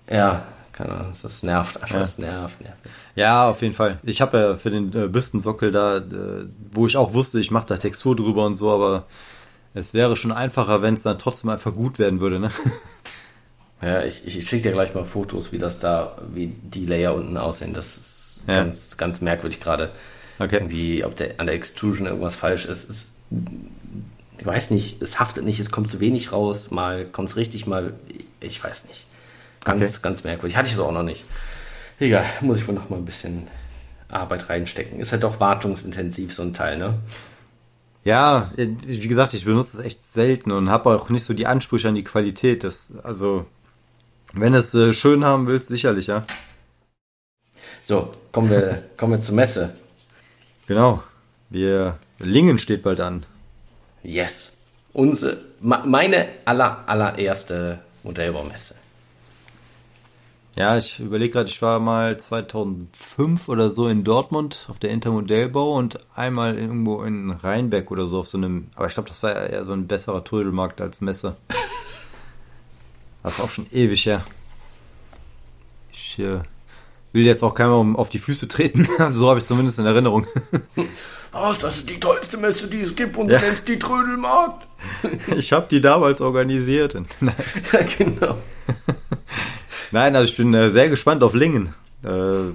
[0.09, 1.99] ja, keine Ahnung, das nervt einfach, Ja.
[1.99, 2.77] das nervt, nervt.
[3.15, 3.97] Ja, auf jeden Fall.
[4.03, 7.65] Ich habe ja für den äh, Büstensockel da, äh, wo ich auch wusste, ich mache
[7.67, 9.05] da Textur drüber und so, aber
[9.73, 12.51] es wäre schon einfacher, wenn es dann trotzdem einfach gut werden würde, ne?
[13.81, 17.37] Ja, ich, ich schicke dir gleich mal Fotos, wie das da, wie die Layer unten
[17.37, 17.73] aussehen.
[17.73, 18.63] Das ist Ja.
[18.63, 19.91] ganz, ganz merkwürdig gerade.
[20.39, 20.55] Okay.
[20.57, 22.89] Irgendwie, ob der, an der Extrusion irgendwas falsch ist.
[22.89, 23.11] ist
[24.39, 27.65] ich weiß nicht, es haftet nicht, es kommt zu wenig raus, mal kommt es richtig,
[27.65, 27.93] mal,
[28.39, 29.05] ich weiß nicht.
[29.65, 29.99] Ganz, Okay.
[30.03, 30.55] ganz merkwürdig.
[30.57, 31.23] Hatte ich so auch noch nicht.
[31.99, 33.47] Egal, muss ich wohl noch mal ein bisschen
[34.09, 34.99] Arbeit reinstecken.
[34.99, 36.93] Ist halt doch wartungsintensiv, so ein Teil, ne?
[38.03, 41.47] Ja, äh, wie gesagt, ich benutze es echt selten und habe auch nicht so die
[41.47, 42.63] Ansprüche an die Qualität.
[42.63, 43.45] Das, also,
[44.39, 46.26] wenn es äh, schön haben willst, sicherlich, ja.
[47.84, 49.73] So, kommen wir, kommen wir zur Messe.
[50.67, 51.04] Genau.
[51.50, 53.26] Wir, Lingen steht bald an.
[54.04, 54.52] Yes.
[54.93, 58.76] Unsere, meine aller, allererste Modellbaumesse.
[60.58, 65.76] Ja, ich überlege gerade, ich war mal 2005 oder so in Dortmund auf der Intermodellbau
[65.76, 69.36] und einmal irgendwo in Rheinbeck oder so auf so einem, aber ich glaube, das war
[69.36, 71.36] eher so ein besserer Trödelmarkt als Messe.
[73.27, 74.23] Das ist auch schon ewig her.
[75.91, 76.39] Ich äh,
[77.11, 80.25] will jetzt auch keiner auf die Füße treten, so habe ich zumindest in Erinnerung.
[81.33, 83.39] Was, das ist die tollste Messe, die es gibt und ja.
[83.39, 84.65] du nennst die Trödelmarkt?
[85.35, 86.95] ich habe die damals organisiert.
[87.19, 87.35] Nein.
[87.73, 88.37] Ja, genau.
[89.91, 91.73] Nein, also ich bin äh, sehr gespannt auf Lingen.
[92.05, 92.53] Äh,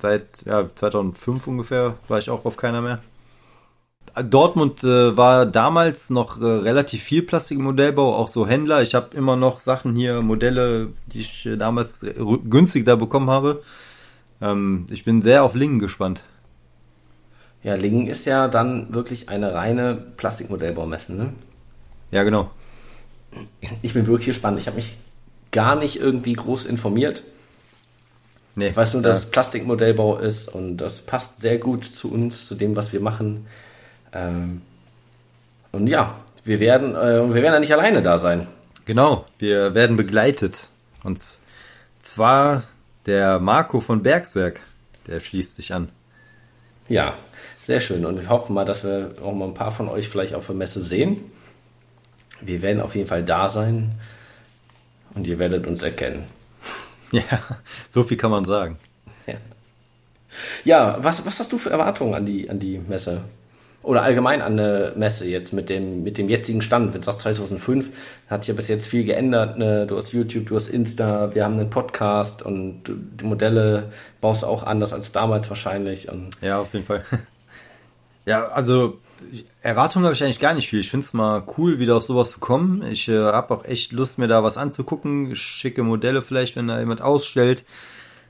[0.00, 3.02] seit ja, 2005 ungefähr war ich auch auf keiner mehr.
[4.22, 8.82] Dortmund äh, war damals noch äh, relativ viel Plastikmodellbau, auch so Händler.
[8.82, 12.04] Ich habe immer noch Sachen hier, Modelle, die ich äh, damals
[12.48, 13.62] günstig da bekommen habe.
[14.40, 16.22] Ähm, ich bin sehr auf Lingen gespannt.
[17.62, 21.32] Ja, Lingen ist ja dann wirklich eine reine Plastikmodellbaumesse, ne?
[22.10, 22.50] Ja, genau.
[23.82, 24.58] Ich bin wirklich gespannt.
[24.58, 24.96] Ich habe mich
[25.50, 27.24] gar nicht irgendwie groß informiert.
[28.54, 32.46] Nee, ich weiß nur, dass es Plastikmodellbau ist und das passt sehr gut zu uns,
[32.46, 33.46] zu dem, was wir machen.
[34.14, 34.62] Ähm,
[35.72, 38.46] und ja, wir werden, äh, wir werden ja nicht alleine da sein.
[38.84, 40.68] Genau, wir werden begleitet.
[41.02, 41.20] Und
[42.00, 42.64] zwar
[43.06, 44.60] der Marco von Bergswerk,
[45.06, 45.90] der schließt sich an.
[46.88, 47.14] Ja,
[47.66, 48.04] sehr schön.
[48.04, 50.54] Und wir hoffen mal, dass wir auch mal ein paar von euch vielleicht auf der
[50.54, 51.32] Messe sehen.
[52.40, 53.94] Wir werden auf jeden Fall da sein
[55.14, 56.24] und ihr werdet uns erkennen.
[57.12, 57.38] Ja,
[57.90, 58.76] so viel kann man sagen.
[59.24, 59.34] Ja,
[60.64, 63.20] ja was, was hast du für Erwartungen an die, an die Messe?
[63.84, 66.94] Oder allgemein an eine Messe jetzt mit dem, mit dem jetzigen Stand.
[66.94, 67.90] Wenn du sagst 2005,
[68.28, 69.58] hat sich ja bis jetzt viel geändert.
[69.58, 69.86] Ne?
[69.86, 73.92] Du hast YouTube, du hast Insta, wir haben einen Podcast und die Modelle
[74.22, 76.10] baust du auch anders als damals wahrscheinlich.
[76.10, 77.04] Und ja, auf jeden Fall.
[78.26, 79.00] Ja, also
[79.60, 80.80] Erwartungen habe ich eigentlich gar nicht viel.
[80.80, 82.82] Ich finde es mal cool, wieder auf sowas zu kommen.
[82.90, 85.36] Ich äh, habe auch echt Lust, mir da was anzugucken.
[85.36, 87.66] Schicke Modelle vielleicht, wenn da jemand ausstellt.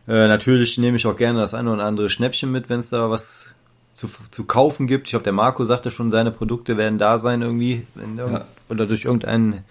[0.09, 3.09] Äh, natürlich nehme ich auch gerne das eine oder andere Schnäppchen mit, wenn es da
[3.09, 3.55] was
[3.95, 5.07] zu, zu kaufen gibt.
[5.07, 7.87] Ich glaube, der Marco sagte schon, seine Produkte werden da sein irgendwie.
[8.17, 8.45] Ja.
[8.69, 9.65] Oder durch irgendeinen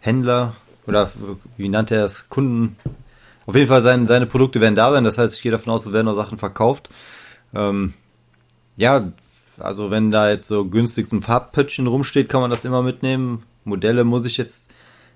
[0.00, 0.54] Händler
[0.86, 1.10] oder
[1.56, 2.76] wie nannte er es, Kunden.
[3.44, 5.04] Auf jeden Fall seine, seine Produkte werden da sein.
[5.04, 6.88] Das heißt, ich gehe davon aus, es werden noch Sachen verkauft.
[7.54, 7.94] Ähm,
[8.76, 9.12] ja,
[9.58, 13.42] also wenn da jetzt so günstig ein Farbpöttchen rumsteht, kann man das immer mitnehmen.
[13.64, 14.70] Modelle muss ich jetzt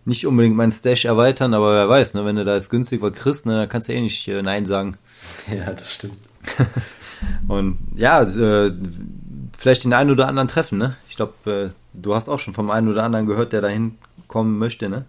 [0.05, 3.13] nicht unbedingt meinen Stash erweitern, aber wer weiß, ne, wenn du da jetzt günstig was
[3.13, 4.97] kriegst, ne, dann kannst du eh nicht äh, Nein sagen.
[5.55, 6.21] Ja, das stimmt.
[7.49, 8.73] Und ja, äh,
[9.57, 10.97] vielleicht den einen oder anderen treffen, ne?
[11.09, 14.59] Ich glaube, äh, du hast auch schon vom einen oder anderen gehört, der dahin kommen
[14.59, 15.05] möchte, ne?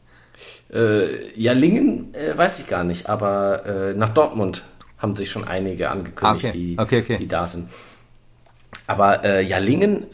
[0.74, 4.63] Äh, ja, Lingen äh, weiß ich gar nicht, aber nach Dortmund
[4.97, 6.58] haben sich schon einige angekündigt, okay.
[6.58, 7.17] Die, okay, okay.
[7.17, 7.69] die da sind.
[8.88, 10.06] Aber äh, ja, Lingen,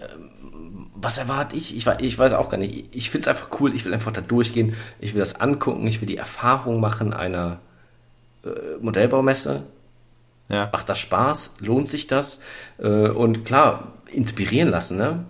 [0.99, 1.75] was erwarte ich?
[1.75, 2.95] Ich, ich weiß auch gar nicht.
[2.95, 3.75] Ich finde es einfach cool.
[3.75, 4.75] Ich will einfach da durchgehen.
[4.99, 5.85] Ich will das angucken.
[5.87, 7.59] Ich will die Erfahrung machen einer
[8.43, 8.49] äh,
[8.81, 9.63] Modellbaumesse.
[10.49, 10.69] Ja.
[10.71, 11.51] Macht das Spaß?
[11.59, 12.39] Lohnt sich das?
[12.79, 14.97] Äh, und klar, inspirieren lassen.
[14.97, 15.25] Ne?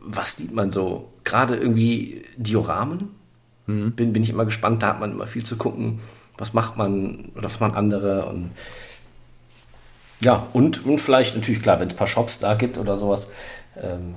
[0.00, 1.12] Was sieht man so?
[1.24, 3.10] Gerade irgendwie Dioramen.
[3.66, 3.92] Mhm.
[3.92, 4.82] Bin, bin ich immer gespannt.
[4.82, 6.00] Da hat man immer viel zu gucken.
[6.36, 8.26] Was macht man oder was machen andere?
[8.26, 8.50] Und
[10.20, 13.28] ja, und, und vielleicht natürlich klar, wenn es ein paar Shops da gibt oder sowas.
[13.80, 14.14] Ähm,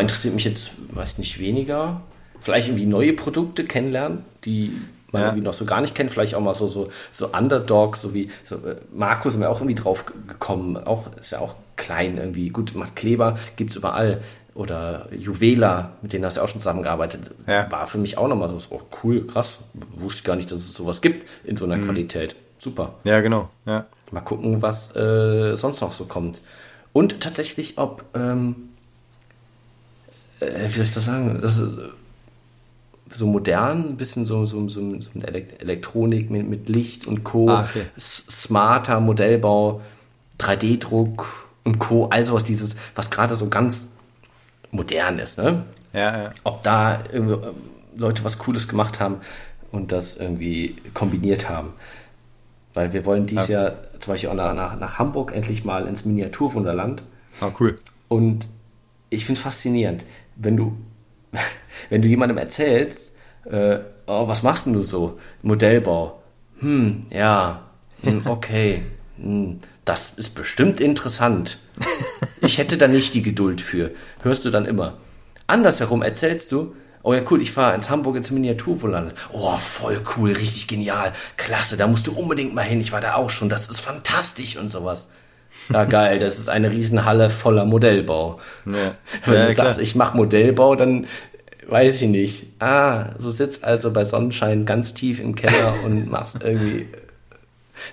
[0.00, 2.00] interessiert mich jetzt, weiß nicht, weniger.
[2.40, 4.72] Vielleicht irgendwie neue Produkte kennenlernen, die
[5.14, 5.28] man ja.
[5.28, 6.10] irgendwie noch so gar nicht kennt.
[6.10, 9.60] Vielleicht auch mal so, so, so Underdogs, so wie so, äh, Markus sind wir auch
[9.60, 10.76] irgendwie drauf gekommen.
[10.76, 12.50] Auch, ist ja auch klein irgendwie.
[12.50, 14.20] Gut, macht Kleber, gibt es überall.
[14.54, 17.32] Oder Juwela, mit denen hast du auch schon zusammengearbeitet.
[17.46, 17.70] Ja.
[17.72, 19.58] War für mich auch nochmal so, oh, cool, krass.
[19.96, 21.86] Wusste ich gar nicht, dass es sowas gibt in so einer mhm.
[21.86, 22.36] Qualität.
[22.58, 22.94] Super.
[23.04, 23.48] Ja, genau.
[23.66, 23.86] Ja.
[24.12, 26.40] Mal gucken, was äh, sonst noch so kommt.
[26.92, 28.70] Und tatsächlich, ob, ähm,
[30.38, 31.78] äh, wie soll ich das sagen, das ist
[33.14, 35.26] so modern, ein bisschen so, so, so, so eine
[35.60, 37.86] Elektronik mit, mit Licht und Co., ah, okay.
[37.98, 39.80] smarter Modellbau,
[40.40, 43.88] 3D-Druck und Co., all sowas, dieses, was gerade so ganz
[44.70, 45.64] modern ist, ne?
[45.92, 46.30] Ja, ja.
[46.42, 47.52] Ob da irgendwie äh,
[47.96, 49.16] Leute was Cooles gemacht haben
[49.70, 51.72] und das irgendwie kombiniert haben.
[52.74, 53.52] Weil wir wollen dieses okay.
[53.52, 57.04] Jahr zum Beispiel auch nach, nach, nach Hamburg endlich mal ins Miniaturwunderland.
[57.40, 57.78] Ah, cool.
[58.08, 58.48] Und
[59.10, 60.76] ich finde es faszinierend, wenn du,
[61.90, 63.12] wenn du jemandem erzählst,
[63.50, 65.18] äh, oh, was machst du so?
[65.42, 66.22] Modellbau.
[66.60, 67.62] Hm, ja,
[68.02, 68.82] hm, okay.
[69.18, 71.58] Hm, das ist bestimmt interessant.
[72.40, 73.90] Ich hätte da nicht die Geduld für.
[74.22, 74.98] Hörst du dann immer.
[75.46, 76.74] Andersherum erzählst du,
[77.06, 79.12] Oh ja, cool, ich fahre ins Hamburg ins Miniaturwunderland.
[79.30, 81.12] Oh, voll cool, richtig genial.
[81.36, 82.80] Klasse, da musst du unbedingt mal hin.
[82.80, 83.50] Ich war da auch schon.
[83.50, 85.08] Das ist fantastisch und sowas.
[85.70, 88.40] Ja, geil, das ist eine Riesenhalle voller Modellbau.
[88.64, 88.94] Ja.
[89.26, 89.66] Wenn Ja, du klar.
[89.66, 91.06] sagst, ich mache Modellbau, dann
[91.68, 92.46] weiß ich nicht.
[92.58, 96.86] Ah, so sitzt also bei Sonnenschein ganz tief im Keller und machst irgendwie.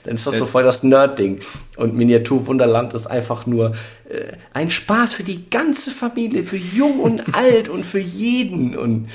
[0.04, 1.40] Dann ist das so voll das Nerd-Ding.
[1.76, 3.74] Und Miniaturwunderland ist einfach nur
[4.08, 8.78] äh, ein Spaß für die ganze Familie, für jung und alt und für jeden.
[8.78, 9.10] Und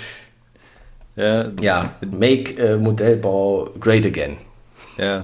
[1.14, 4.38] Ja, ja, make äh, Modellbau great again.
[4.98, 5.20] Ja,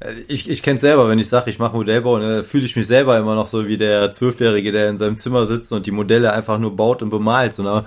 [0.00, 2.86] äh, ich, ich kenne selber, wenn ich sage, ich mache Modellbau, ne, fühle ich mich
[2.86, 6.32] selber immer noch so wie der Zwölfjährige, der in seinem Zimmer sitzt und die Modelle
[6.32, 7.54] einfach nur baut und bemalt.
[7.54, 7.84] So, ne?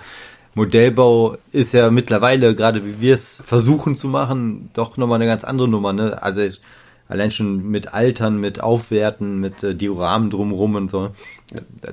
[0.56, 5.44] Modellbau ist ja mittlerweile, gerade wie wir es versuchen zu machen, doch nochmal eine ganz
[5.44, 5.94] andere Nummer.
[5.94, 6.22] Ne?
[6.22, 6.60] Also ich,
[7.08, 11.12] allein schon mit Altern, mit Aufwerten, mit äh, Dioramen drumrum und so.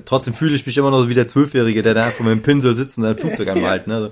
[0.05, 2.41] Trotzdem fühle ich mich immer noch so wie der Zwölfjährige, der da einfach mit dem
[2.43, 3.87] Pinsel sitzt und sein Flugzeug anmalt.
[3.87, 4.01] Ne?
[4.01, 4.09] So.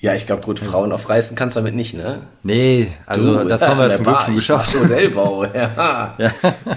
[0.00, 2.20] Ja, ich glaube, gut, Frauen aufreißen kannst du damit nicht, ne?
[2.44, 4.76] Nee, also Du, das haben wir zum Glück schon ich geschafft.
[4.80, 6.14] Modellbau, ja.
[6.16, 6.32] Ja.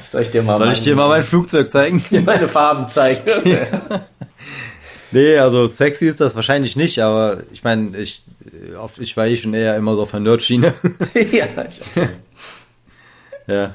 [0.10, 2.04] Soll ich dir mal, Soll ich dir mal mein Flugzeug zeigen?
[2.26, 3.22] meine Farben zeigen?
[5.12, 9.36] Nee, also sexy ist das wahrscheinlich nicht, aber ich meine, ich, äh, ich war eh
[9.36, 10.74] schon eher immer so auf der Nerd-Schiene.
[11.32, 11.82] ja, ich
[13.48, 13.72] ja.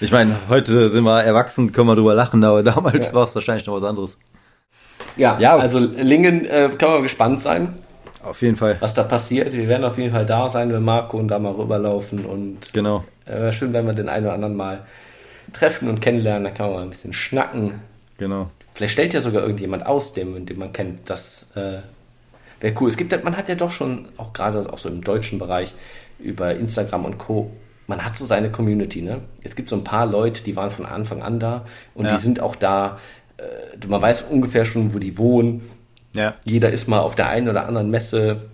[0.00, 3.14] Ich meine, heute sind wir erwachsen, können wir drüber lachen, aber damals Ja.
[3.14, 4.18] war es wahrscheinlich noch was anderes.
[5.16, 5.56] ja, Ja.
[5.56, 7.74] also Lingen äh, kann man gespannt sein,
[8.22, 8.76] Auf jeden Fall.
[8.80, 9.52] was da passiert.
[9.52, 13.04] Wir werden auf jeden Fall da sein, wenn Marco und da mal rüberlaufen und Genau.
[13.26, 14.84] äh, wäre schön, wenn wir den einen oder anderen mal
[15.52, 16.44] treffen und kennenlernen.
[16.44, 17.80] Da kann man mal ein bisschen schnacken.
[18.18, 18.50] Genau.
[18.74, 21.08] Vielleicht stellt ja sogar irgendjemand aus, dem, den man kennt.
[21.08, 21.78] Das äh,
[22.60, 22.88] wäre cool.
[22.88, 25.72] Es gibt, ja- man hat ja doch schon, auch gerade auch so im deutschen Bereich,
[26.18, 27.50] über Instagram und Co.,
[27.86, 29.20] man hat so seine Community, ne?
[29.42, 32.14] Es gibt so ein paar Leute, die waren von Anfang an da und Ja.
[32.14, 32.98] die sind auch da.
[33.36, 35.68] Äh, man weiß ungefähr schon, wo die wohnen.
[36.14, 36.34] Ja.
[36.44, 38.46] Jeder ist mal auf der einen oder anderen Messe,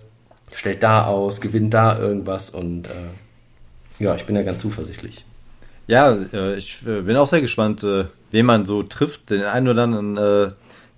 [0.53, 5.23] stellt da aus, gewinnt da irgendwas und äh, ja, ich bin ja ganz zuversichtlich.
[5.87, 9.29] Ja, äh, ich äh, bin auch sehr gespannt, äh, wen man so trifft.
[9.29, 10.15] Den einen oder anderen,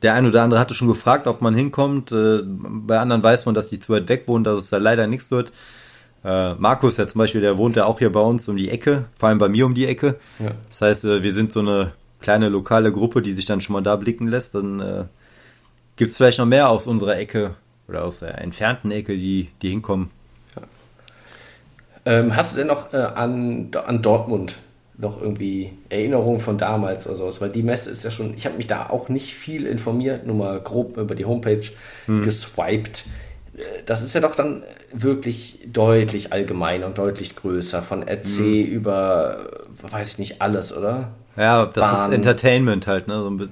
[0.02, 2.12] der ein oder andere hatte schon gefragt, ob man hinkommt.
[2.12, 5.32] Bei anderen weiß man, dass die zu weit weg wohnen, dass es da leider nichts
[5.32, 5.52] wird.
[6.24, 9.30] Markus ja zum Beispiel, der wohnt ja auch hier bei uns um die Ecke, vor
[9.30, 10.20] allem bei mir um die Ecke.
[10.40, 10.52] Ja.
[10.68, 13.96] Das heißt, wir sind so eine kleine lokale Gruppe, die sich dann schon mal da
[13.96, 14.56] blicken lässt.
[14.56, 15.04] Dann äh,
[15.96, 17.56] gibt es vielleicht noch mehr aus unserer Ecke
[17.88, 20.12] oder aus der entfernten Ecke, die, die hinkommen.
[22.06, 24.58] Ähm, hast du denn noch äh, an, an Dortmund
[24.98, 27.42] noch irgendwie Erinnerungen von damals oder sowas?
[27.42, 30.36] Weil die Messe ist ja schon, ich habe mich da auch nicht viel informiert, nur
[30.36, 31.64] mal grob über die Homepage
[32.24, 33.06] geswiped.
[33.58, 39.48] Äh, Das ist ja doch dann wirklich deutlich allgemeiner und deutlich größer, von RC über,
[39.88, 41.10] äh, weiß ich nicht, alles, oder?
[41.36, 42.10] Ja, das Bahn.
[42.12, 43.50] ist Entertainment halt, ne?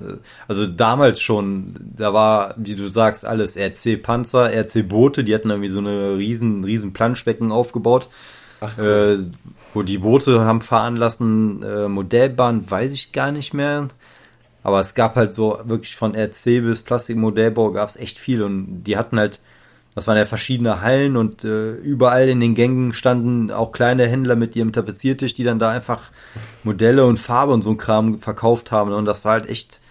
[0.47, 5.49] Also damals schon, da war, wie du sagst, alles RC Panzer, RC Boote, die hatten
[5.49, 8.08] irgendwie so eine riesen, riesen Planschbecken aufgebaut,
[8.62, 9.17] Ach, äh,
[9.74, 13.88] wo die Boote haben fahren lassen, äh, Modellbahn weiß ich gar nicht mehr.
[14.63, 18.84] Aber es gab halt so wirklich von RC bis Plastikmodellbau gab es echt viel und
[18.84, 19.39] die hatten halt,
[19.95, 24.36] das waren ja verschiedene Hallen und äh, überall in den Gängen standen auch kleine Händler
[24.36, 26.12] mit ihrem Tapeziertisch, die dann da einfach
[26.63, 28.93] Modelle und Farbe und so ein Kram verkauft haben.
[28.93, 29.82] Und das war halt echt,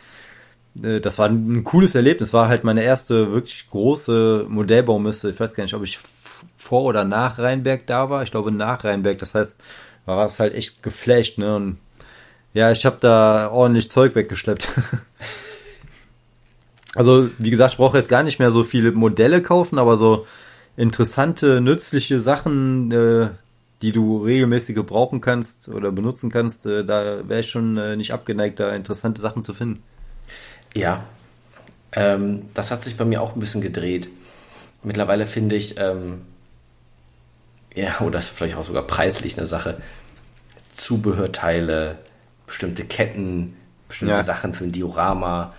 [0.81, 2.33] äh, das war ein cooles Erlebnis.
[2.33, 5.31] War halt meine erste wirklich große Modellbaumesse.
[5.31, 5.99] Ich weiß gar nicht, ob ich
[6.57, 8.23] vor oder nach Rheinberg da war.
[8.23, 9.19] Ich glaube nach Rheinberg.
[9.19, 9.63] Das heißt,
[10.07, 11.57] war es halt echt geflasht, ne?
[11.57, 11.79] Und
[12.53, 14.69] ja, ich habe da ordentlich Zeug weggeschleppt.
[16.97, 20.27] also, wie gesagt, ich brauche jetzt gar nicht mehr so viele Modelle kaufen, aber so
[20.77, 23.29] interessante, nützliche Sachen, äh,
[23.83, 28.13] die du regelmäßig gebrauchen kannst oder benutzen kannst, äh, da wäre ich schon äh, nicht
[28.13, 29.83] abgeneigt, da interessante Sachen zu finden.
[30.75, 31.05] Ja,
[31.93, 34.09] ähm, das hat sich bei mir auch ein bisschen gedreht.
[34.83, 36.23] Mittlerweile finde ich, ähm,
[37.75, 39.81] ja, oder das ist vielleicht auch sogar preislich eine Sache,
[40.73, 41.99] Zubehörteile,
[42.47, 43.57] bestimmte Ketten,
[43.89, 44.23] bestimmte Ja.
[44.23, 45.55] Sachen für ein Diorama,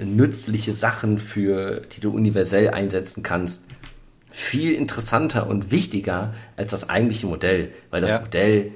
[0.00, 3.62] äh, nützliche Sachen, für die du universell einsetzen kannst,
[4.30, 8.20] viel interessanter und wichtiger als das eigentliche Modell, weil das Ja.
[8.20, 8.72] Modell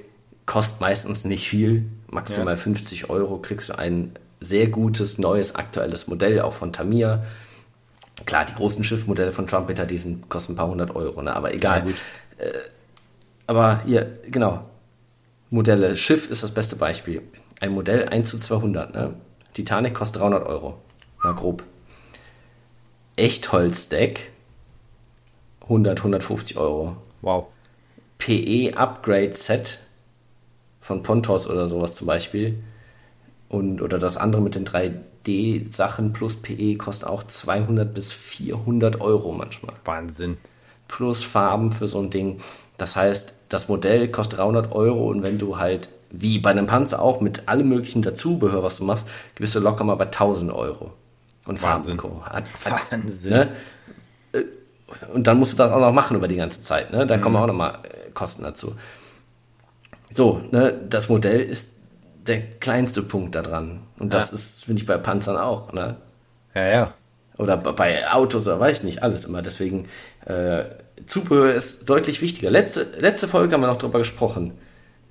[0.47, 2.61] kostet meistens nicht viel, maximal Ja.
[2.61, 7.25] 50 Euro kriegst du ein sehr gutes, neues, aktuelles Modell, auch von Tamiya.
[8.27, 11.35] Klar, die großen Schiffmodelle von Trumpeter, die sind, kosten ein paar hundert Euro, ne?
[11.37, 11.87] aber egal.
[11.87, 11.95] Ja.
[12.41, 12.53] Äh,
[13.47, 14.65] aber hier, genau,
[15.51, 15.97] Modelle.
[15.97, 17.23] Schiff ist das beste Beispiel.
[17.61, 18.95] Ein Modell 1 zu 200.
[18.95, 19.15] Ne?
[19.53, 20.81] Titanic kostet 300 Euro.
[21.23, 21.65] Mal grob.
[23.17, 24.33] Echtholzdeck
[25.63, 26.97] 100, 150 Euro.
[27.21, 27.47] Wow.
[28.19, 29.81] PE Upgrade Set
[30.81, 32.63] von Pontos oder sowas zum Beispiel.
[33.49, 39.33] Und, oder das andere mit den 3D-Sachen plus PE kostet auch 200 bis 400 Euro
[39.33, 39.75] manchmal.
[39.85, 40.39] Wahnsinn.
[40.91, 42.39] Plus Farben für so ein Ding.
[42.77, 47.01] Das heißt, das Modell kostet 300 Euro und wenn du halt wie bei einem Panzer
[47.01, 50.93] auch, mit allem möglichen Dazubehör, was du machst, bist du locker mal bei 1000 Euro.
[51.47, 52.01] Und Wahnsinn.
[52.25, 53.31] Hat, hat, Wahnsinn.
[53.33, 53.49] Ne?
[54.33, 54.43] Äh,
[55.15, 56.91] Und dann musst du das auch noch machen über die ganze Zeit.
[56.93, 57.07] Ne?
[57.07, 58.75] Da kommen auch noch mal äh, Kosten dazu.
[60.13, 61.69] So, ne, das Modell ist
[62.27, 63.81] der kleinste Punkt da dran.
[63.99, 64.35] Und das Ja.
[64.35, 65.73] ist, finde ich, bei Panzern auch.
[65.73, 65.97] Ne?
[66.55, 66.95] Ja, ja.
[67.39, 69.41] Oder bei Autos oder weiß ich nicht, alles immer.
[69.43, 69.87] Deswegen,
[70.27, 70.65] äh,
[71.07, 72.51] Zubehör ist deutlich wichtiger.
[72.51, 74.53] Letzte, letzte Folge haben wir noch drüber gesprochen.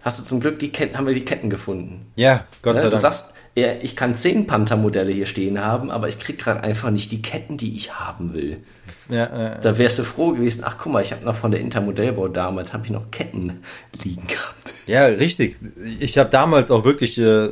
[0.01, 2.11] Hast du zum Glück die Ketten, haben wir die Ketten gefunden.
[2.15, 2.79] Ja, Gott Ne?
[2.81, 3.01] sei Du Dank.
[3.01, 7.11] sagst, ja, ich kann zehn Panther-Modelle hier stehen haben, aber ich krieg gerade einfach nicht
[7.11, 8.57] die Ketten, die ich haben will.
[9.09, 11.59] ja, äh, Da wärst du froh gewesen, ach guck mal, ich habe noch von der
[11.59, 13.61] Intermodellbau damals, habe ich noch Ketten
[14.03, 14.73] liegen gehabt.
[14.87, 15.57] Ja, richtig.
[15.99, 17.49] Ich habe damals auch wirklich äh,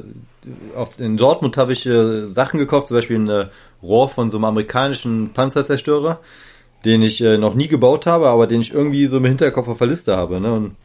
[0.75, 3.47] auf, in Dortmund habe ich äh, Sachen gekauft, zum Beispiel ein äh,
[3.83, 6.21] Rohr von so einem amerikanischen Panzerzerstörer,
[6.85, 9.77] den ich äh, noch nie gebaut habe, aber den ich irgendwie so im Hinterkopf auf
[9.79, 10.39] der Liste habe.
[10.39, 10.53] Ne?
[10.53, 10.75] Und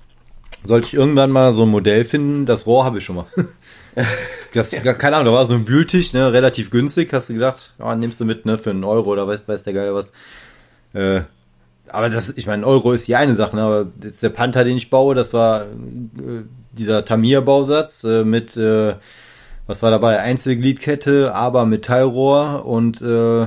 [0.64, 3.26] sollte ich irgendwann mal so ein Modell finden, das Rohr habe ich schon mal.
[4.54, 7.94] das, Keine Ahnung, da war so ein Wühltisch, ne, relativ günstig, hast du gedacht, ja,
[7.96, 10.12] nimmst du mit, ne, für einen Euro oder weiß, weiß der Geil was.
[10.94, 11.22] Äh,
[11.88, 13.62] aber das, ich meine, Euro ist die eine Sache, ne?
[13.62, 18.94] aber jetzt der Panther, den ich baue, das war äh, dieser Tamiya-Bausatz äh, mit, äh,
[19.66, 20.20] was war dabei?
[20.20, 23.46] Einzelgliedkette, aber Metallrohr und äh,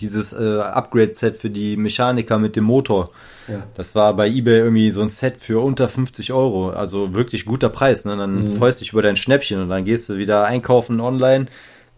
[0.00, 3.10] dieses äh, Upgrade-Set für die Mechaniker mit dem Motor.
[3.48, 3.62] Ja.
[3.74, 6.70] Das war bei eBay irgendwie so ein Set für unter 50 Euro.
[6.70, 8.04] Also wirklich guter Preis.
[8.04, 8.16] Ne?
[8.16, 11.46] Dann freust du dich über dein Schnäppchen und dann gehst du wieder einkaufen online.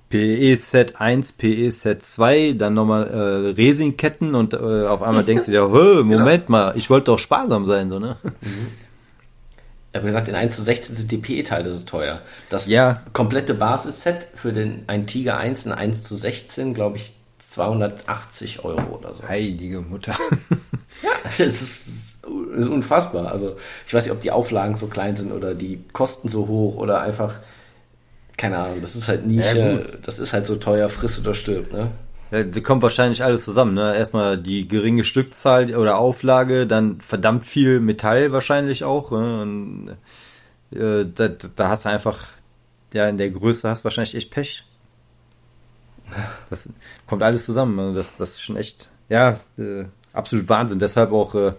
[0.09, 5.47] PE Set 1, PE Set 2, dann nochmal äh, Resin-Ketten und äh, auf einmal denkst
[5.47, 8.17] du dir, Hö, Moment mal, ich wollte doch sparsam sein, so, ne?
[9.93, 12.21] Ich habe gesagt, in 1 zu 16 sind die PE-Teile so teuer.
[12.51, 13.03] Das Ja.
[13.15, 17.15] komplette Basisset für den ein Tiger 1 in 1 zu 16, glaube ich,
[17.51, 19.27] 280 Euro oder so.
[19.27, 20.17] Heilige Mutter.
[21.03, 21.11] Ja,
[21.45, 22.17] das ist,
[22.57, 23.31] ist unfassbar.
[23.31, 23.57] Also
[23.87, 27.01] ich weiß nicht, ob die Auflagen so klein sind oder die Kosten so hoch oder
[27.01, 27.35] einfach,
[28.37, 31.73] keine Ahnung, das ist halt Ja, Nische, das ist halt so teuer, friss oder stirb,
[31.73, 31.91] ne?
[32.31, 33.97] Ja, da kommt wahrscheinlich alles zusammen, ne?
[33.97, 39.11] Erstmal die geringe Stückzahl oder Auflage, dann verdammt viel Metall wahrscheinlich auch.
[39.11, 39.43] Ne?
[39.43, 39.97] Und,
[40.71, 42.29] äh, da, da hast du einfach,
[42.95, 44.65] ja, in der Größe hast du wahrscheinlich echt Pech.
[46.51, 46.69] Das
[47.07, 47.77] kommt alles zusammen.
[47.77, 47.95] ne?
[47.95, 50.79] Das, das ist schon echt, ja, äh, absolut Wahnsinn.
[50.79, 51.55] Deshalb auch, äh, äh,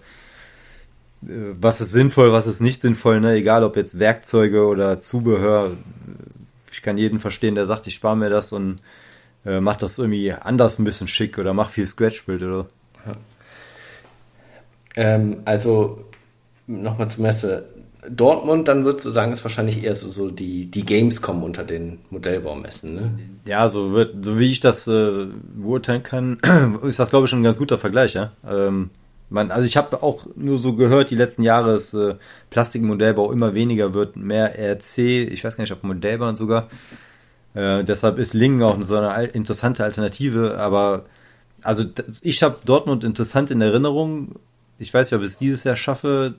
[1.60, 3.34] was ist sinnvoll, was ist nicht sinnvoll, ne?
[3.34, 5.72] Egal ob jetzt Werkzeuge oder Zubehör.
[6.72, 8.80] Ich kann jeden verstehen, der sagt, ich spare mir das und
[9.46, 12.66] äh, mach das irgendwie anders ein bisschen schick oder mach viel Scratch-Bild oder.
[14.96, 16.06] Ähm, also
[16.66, 17.66] nochmal zur Messe.
[18.10, 22.00] Dortmund, dann würdest du sagen, ist wahrscheinlich eher so, so die, die Gamescom unter den
[22.10, 23.20] Modellbaumessen, ne?
[23.48, 26.40] Ja, so wird, so wie ich das äh, beurteilen kann,
[26.84, 28.32] ist das glaube ich schon ein ganz guter Vergleich, ja.
[28.48, 28.90] Ähm,
[29.30, 32.16] man, also ich habe auch nur so gehört, die letzten Jahre, dass äh,
[32.50, 36.70] Plastikmodellbau immer weniger wird, mehr RC, ich weiß gar nicht, ob Modellbahn sogar.
[37.54, 41.06] Äh, deshalb ist Lingen auch so eine interessante Alternative, aber
[41.62, 41.84] also
[42.22, 44.36] ich habe Dortmund interessant in Erinnerung.
[44.78, 46.36] Ich weiß nicht, ob ich es dieses Jahr schaffe.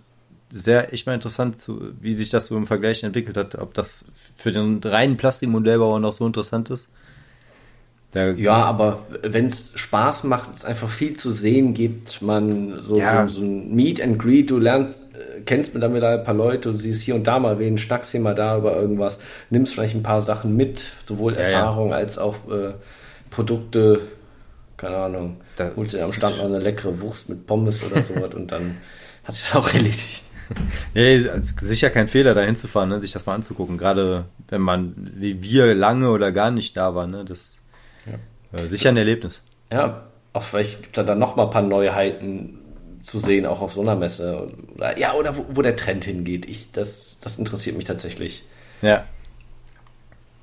[0.51, 3.75] Es wäre echt mal interessant, zu, wie sich das so im Vergleich entwickelt hat, ob
[3.75, 4.07] das
[4.37, 6.89] für den reinen Plastikmodellbauer noch so interessant ist.
[8.13, 12.99] Da, Ja, aber wenn es Spaß macht, es einfach viel zu sehen gibt, man so,
[12.99, 13.29] Ja.
[13.29, 16.71] so, so ein Meet and Greet, du lernst, äh, kennst mit damit ein paar Leute,
[16.73, 19.19] du siehst hier und da mal wen, schnackst hier mal da über irgendwas,
[19.51, 21.41] nimmst vielleicht ein paar Sachen mit, sowohl ja.
[21.41, 22.73] Erfahrung als auch äh,
[23.29, 24.01] Produkte,
[24.79, 28.33] keine Ahnung, Da- holst dir am Stand noch eine leckere Wurst mit Pommes oder sowas
[28.35, 28.79] und dann
[29.25, 30.25] hat sich auch erledigt.
[30.95, 33.79] Ja, also sicher kein Fehler, da hinzufahren, ne, sich das mal anzugucken.
[33.79, 37.11] Gerade wenn man, wie wir, lange oder gar nicht da waren.
[37.11, 37.61] Ne, das
[38.53, 39.43] äh, sicher ein Erlebnis.
[39.71, 42.59] Ja, auch vielleicht gibt es da dann noch mal ein paar Neuheiten
[43.03, 44.49] zu sehen, auch auf so einer Messe.
[44.75, 46.47] Oder, ja, oder wo, wo der Trend hingeht.
[46.47, 48.45] Ich, das, das interessiert mich tatsächlich.
[48.83, 49.05] Ja.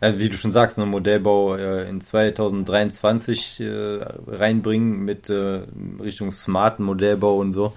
[0.01, 5.61] ja wie du schon sagst, ne, Modellbau äh, in 2023 äh, reinbringen mit äh,
[6.01, 7.73] Richtung smarten Modellbau und so.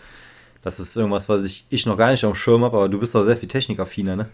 [0.62, 2.98] Das ist irgendwas, was ich, ich noch gar nicht auf dem Schirm habe, aber du
[2.98, 4.28] bist doch sehr viel technikaffiner, ne?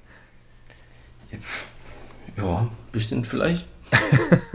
[2.37, 3.66] Ja, bisschen vielleicht.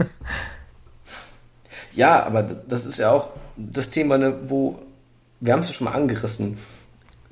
[1.94, 4.80] ja, aber das ist ja auch das Thema, ne, wo,
[5.40, 6.58] wir haben es ja schon mal angerissen,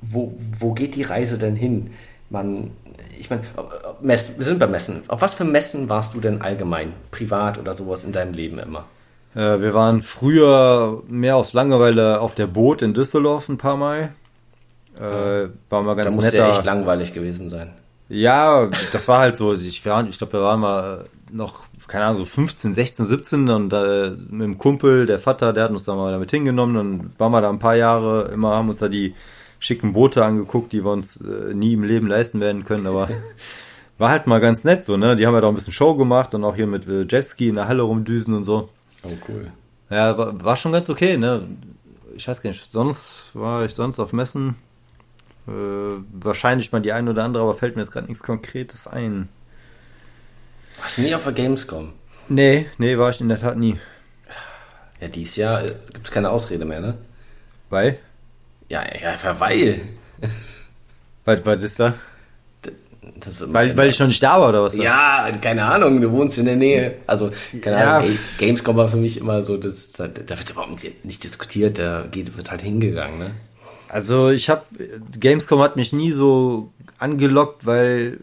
[0.01, 1.91] wo, wo geht die Reise denn hin?
[2.29, 2.71] Man,
[3.17, 3.41] ich meine,
[4.01, 5.03] wir sind bei Messen.
[5.07, 8.85] Auf was für Messen warst du denn allgemein, privat oder sowas in deinem Leben immer?
[9.35, 14.13] Äh, wir waren früher mehr aus Langeweile auf der Boot in Düsseldorf ein paar Mal.
[14.99, 16.37] Äh, war mal Da ganz muss netter.
[16.37, 17.73] ja echt langweilig gewesen sein.
[18.09, 19.53] Ja, das war halt so.
[19.53, 23.71] Ich, war- ich glaube, wir waren mal noch, keine Ahnung, so 15, 16, 17 und
[23.71, 26.75] äh, mit dem Kumpel, der Vater, der hat uns da mal damit hingenommen.
[26.75, 29.13] Dann waren wir da ein paar Jahre, immer haben uns da die
[29.59, 33.09] schicken Boote angeguckt, die wir uns äh, nie im Leben leisten werden können, aber
[33.97, 35.15] war halt mal ganz nett so, ne?
[35.17, 37.49] Die haben ja halt auch ein bisschen Show gemacht und auch hier mit äh, Jetski
[37.49, 38.69] in der Halle rumdüsen und so.
[39.03, 39.51] Oh, cool.
[39.89, 41.43] Ja, war, war schon ganz okay, ne?
[42.15, 44.55] Ich weiß gar nicht, sonst war ich sonst auf Messen.
[45.49, 49.29] Äh, wahrscheinlich mal die eine oder andere, aber fällt mir jetzt gerade nichts Konkretes ein.
[50.79, 51.93] Warst du nie auf der Gamescom?
[52.27, 53.77] Nee, nee, war ich in der Tat nie.
[55.01, 56.95] Ja, dieses Jahr äh, gibt es keine Ausrede mehr, ne?
[57.69, 57.97] Weil?
[58.67, 59.81] Ja, ja, einfach weil.
[61.25, 61.93] Was, was ist da?
[63.19, 64.75] Das, Weil, weil ich noch nicht da war oder was?
[64.77, 66.95] Ja, keine Ahnung, du wohnst in der Nähe.
[67.07, 67.31] Also,
[67.61, 67.97] keine Ja.
[67.97, 71.77] Ahnung, Ga- Gamescom war für mich immer so, das, da, da wird überhaupt nicht diskutiert,
[71.79, 73.31] da geht, wird halt hingegangen, ne?
[73.89, 74.63] Also ich habe
[75.19, 78.19] Gamescom hat mich nie so angelockt, weil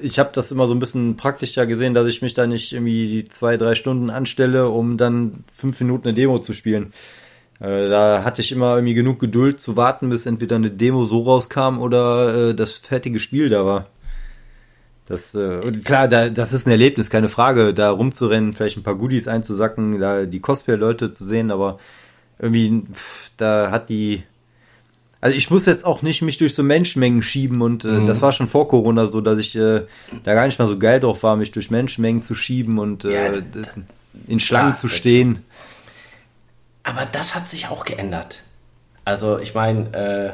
[0.00, 3.24] ich habe das immer so ein bisschen praktischer gesehen, dass ich mich da nicht irgendwie
[3.24, 6.92] zwei, drei Stunden anstelle, um dann fünf Minuten eine Demo zu spielen.
[7.60, 11.22] Äh, da hatte ich immer irgendwie genug Geduld zu warten, bis entweder eine Demo so
[11.22, 13.86] rauskam oder äh, das fertige Spiel da war.
[15.06, 18.96] Das, äh, klar, da, das ist ein Erlebnis, keine Frage, da rumzurennen, vielleicht ein paar
[18.96, 21.78] Goodies einzusacken, da die Cosplay-Leute zu sehen, aber
[22.38, 22.82] irgendwie,
[23.36, 24.24] da hat die,
[25.20, 28.06] also ich muss jetzt auch nicht mich durch so Menschenmengen schieben und äh, Mhm.
[28.06, 29.82] das war schon vor Corona so, dass ich äh,
[30.24, 33.26] da gar nicht mal so geil drauf war, mich durch Menschenmengen zu schieben und Ja,
[33.26, 33.68] äh, d- d-
[34.28, 35.42] in Schlangen klar, zu stehen.
[36.82, 38.42] Aber das hat sich auch geändert.
[39.04, 40.32] Also, ich meine, äh,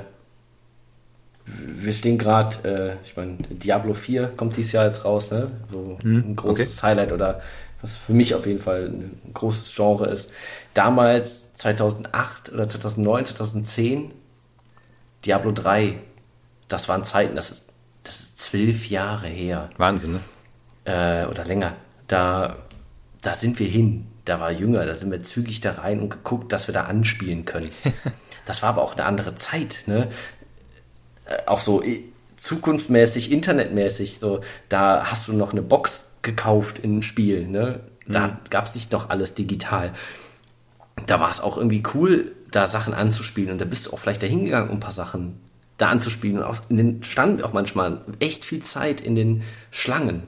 [1.45, 5.51] wir stehen gerade, äh, ich meine, Diablo 4 kommt dieses Jahr jetzt raus, ne?
[5.73, 7.41] So ein großes Highlight oder
[7.81, 10.31] was für mich auf jeden Fall ein großes Genre ist.
[10.73, 14.13] Damals, 2008 oder 2009, 2010,
[15.25, 15.99] Diablo 3,
[16.69, 20.21] das waren Zeiten, das ist, das ist zwölf Jahre her Wahnsinn, ne?
[20.85, 21.77] äh, oder länger,
[22.09, 22.57] da,
[23.21, 24.09] da sind wir hin.
[24.25, 27.45] Da war jünger, da sind wir zügig da rein und geguckt, dass wir da anspielen
[27.45, 27.71] können.
[28.45, 30.09] Das war aber auch eine andere Zeit, ne?
[31.27, 32.03] Äh, auch so äh,
[32.37, 37.79] zukunftsmäßig, internetmäßig, so, da hast du noch eine Box gekauft in ein Spiel, ne?
[38.09, 39.93] Da gab es nicht noch alles digital.
[41.07, 44.23] Da war es auch irgendwie cool, da Sachen anzuspielen und da bist du auch vielleicht
[44.23, 45.41] dahin gegangen, um ein paar Sachen
[45.79, 46.39] da anzuspielen.
[46.39, 50.23] Und auch in den standen auch manchmal echt viel Zeit in den Schlangen.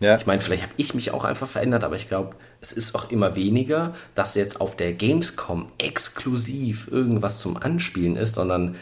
[0.00, 0.16] Ja.
[0.16, 3.10] Ich meine, vielleicht habe ich mich auch einfach verändert, aber ich glaube, es ist auch
[3.10, 8.76] immer weniger, dass jetzt auf der Gamescom exklusiv irgendwas zum Anspielen ist, sondern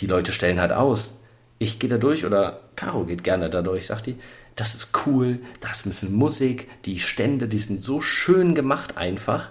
[0.00, 1.14] die Leute stellen halt aus.
[1.58, 4.16] Ich gehe da durch oder Caro geht gerne da durch, sagt die.
[4.56, 8.96] Das ist cool, da ist ein bisschen Musik, die Stände, die sind so schön gemacht
[8.96, 9.50] einfach.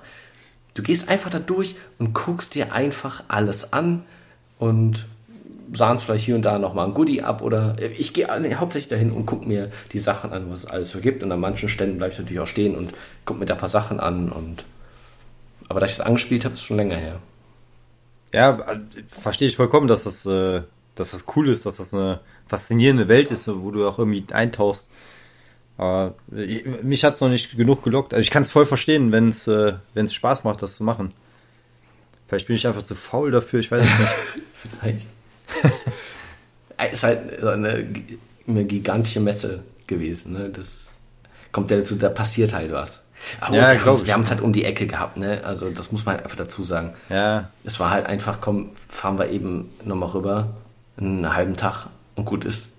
[0.79, 4.03] Du gehst einfach da durch und guckst dir einfach alles an
[4.59, 5.07] und
[5.73, 9.11] sahnst vielleicht hier und da nochmal ein Goodie ab oder ich gehe nee, hauptsächlich dahin
[9.11, 11.97] und gucke mir die Sachen an, was es alles so gibt und an manchen Ständen
[11.97, 12.93] bleibe ich natürlich auch stehen und
[13.25, 14.63] gucke mir da ein paar Sachen an und
[15.67, 17.19] aber da ich das angespielt habe, ist schon länger her.
[18.33, 20.61] Ja, äh, verstehe ich vollkommen, dass das, äh,
[20.95, 24.89] dass das cool ist, dass das eine faszinierende Welt ist, wo du auch irgendwie eintauchst.
[25.79, 26.15] Aber
[26.83, 28.13] mich hat's noch nicht genug gelockt.
[28.13, 31.13] Also ich kann es voll verstehen, wenn es äh, wenn's Spaß macht, das zu machen.
[32.27, 34.11] Vielleicht bin ich einfach zu faul dafür, ich weiß es nicht.
[34.81, 35.07] Vielleicht.
[36.77, 37.87] es ist halt so eine,
[38.45, 40.33] eine gigantische Messe gewesen.
[40.33, 40.49] Ne?
[40.49, 40.91] Das
[41.53, 43.03] kommt ja dazu, da passiert halt was.
[43.39, 44.07] Aber Ja, wir haben ich.
[44.07, 45.15] wir haben es halt um die Ecke gehabt.
[45.15, 45.41] Ne?
[45.45, 46.93] Also das muss man halt einfach dazu sagen.
[47.07, 50.57] ja, Es war halt einfach, komm, fahren wir eben nochmal rüber,
[50.97, 52.69] einen halben Tag und gut ist.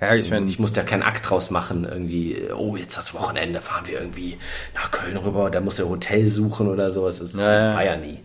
[0.00, 3.60] Ja, ich meine, Ich musste ja keinen Akt draus machen, irgendwie, oh, jetzt das Wochenende
[3.60, 4.38] fahren wir irgendwie
[4.74, 7.06] nach Köln rüber, da muss er Hotel suchen oder so.
[7.06, 7.74] Es ist, Ja, ja.
[7.74, 8.18] war ja nie.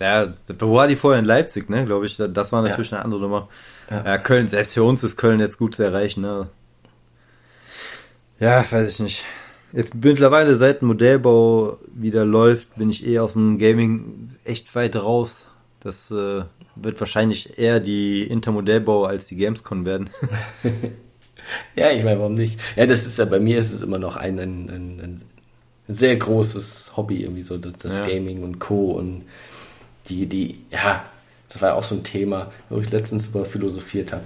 [0.00, 2.16] Ja, wo war die vorher in Leipzig, ne, glaube ich.
[2.16, 3.48] Das war natürlich eine andere Nummer.
[3.90, 4.04] Ja.
[4.04, 4.18] Ja.
[4.18, 6.48] Köln, selbst für uns ist Köln jetzt gut zu erreichen, ne.
[8.38, 9.24] Ja, weiß ich nicht.
[9.72, 15.46] Jetzt mittlerweile, seit Modellbau wieder läuft, bin ich eh aus dem Gaming echt weit raus.
[15.80, 16.42] Das äh,
[16.74, 20.10] wird wahrscheinlich eher die Intermodellbau als die Gamescon werden.
[21.76, 22.60] Ja, ich meine, warum nicht?
[22.76, 25.24] Ja, das ist ja bei mir ist es immer noch ein, ein, ein, ein
[25.88, 28.06] sehr großes Hobby, irgendwie so das, das Ja.
[28.06, 28.92] Gaming und Co.
[28.92, 29.24] Und
[30.08, 31.04] die, die, ja,
[31.48, 34.24] das war ja auch so ein Thema, wo ich letztens über philosophiert habe.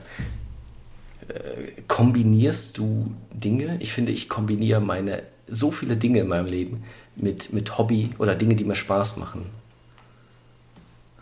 [1.28, 3.76] Äh, kombinierst du Dinge?
[3.80, 6.84] Ich finde, ich kombiniere meine so viele Dinge in meinem Leben
[7.16, 9.46] mit, mit Hobby oder Dinge, die mir Spaß machen.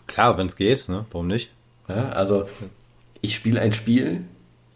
[0.07, 1.05] Klar, wenn es geht, ne?
[1.11, 1.51] Warum nicht?
[1.87, 2.47] Ja, also
[3.21, 4.21] ich spiele ein Spiel,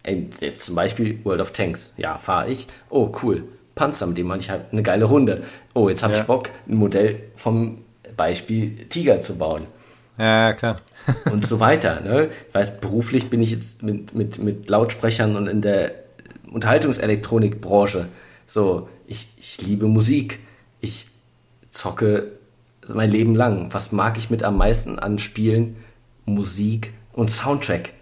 [0.07, 1.91] ein- jetzt zum Beispiel World of Tanks.
[1.97, 2.65] Ja, fahre ich.
[2.89, 3.43] Oh, cool.
[3.75, 5.43] Panzer, mit dem mache ich halt eine geile Runde.
[5.75, 6.21] Oh, jetzt habe Ja.
[6.21, 7.79] ich Bock, ein Modell vom
[8.15, 9.61] Beispiel Tiger zu bauen.
[10.17, 10.81] Ja, klar.
[11.31, 12.01] Und so weiter.
[12.01, 12.29] Ne?
[12.49, 15.91] Ich weiß, beruflich bin ich jetzt mit, mit, mit Lautsprechern und in der
[16.51, 18.07] Unterhaltungselektronikbranche.
[18.47, 20.39] So, ich, ich liebe Musik.
[20.81, 21.07] Ich
[21.69, 22.31] zocke
[22.93, 23.73] mein Leben lang.
[23.73, 25.75] Was mag ich mit am meisten an Spielen?
[26.25, 27.93] Musik und Soundtrack.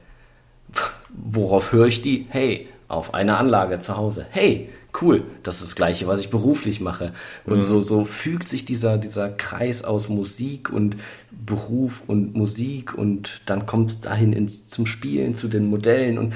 [1.24, 2.26] Worauf höre ich die?
[2.30, 4.26] Hey, auf einer Anlage zu Hause.
[4.30, 4.70] Hey,
[5.02, 7.14] cool, das ist das Gleiche, was ich beruflich mache.
[7.46, 7.64] Und mhm.
[7.64, 10.98] so, so fügt sich dieser, dieser Kreis aus Musik und
[11.32, 16.34] Beruf und Musik und dann kommt dahin ins, zum Spielen, zu den Modellen und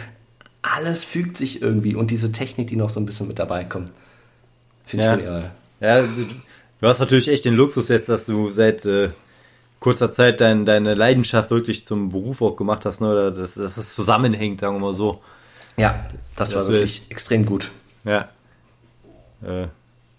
[0.62, 3.92] alles fügt sich irgendwie und diese Technik, die noch so ein bisschen mit dabei kommt.
[4.86, 5.14] Finde ja.
[5.14, 5.52] ich genial.
[5.80, 9.10] Ja, du hast natürlich echt den Luxus jetzt, dass du seit äh,
[9.80, 13.10] kurzer Zeit dein, deine Leidenschaft wirklich zum Beruf auch gemacht hast, ne?
[13.10, 15.22] Oder dass, dass das zusammenhängt, sagen wir mal so.
[15.78, 16.06] Ja,
[16.36, 17.72] das, das war wirklich wird, extrem gut.
[18.04, 18.30] Ja.
[19.42, 19.68] Äh,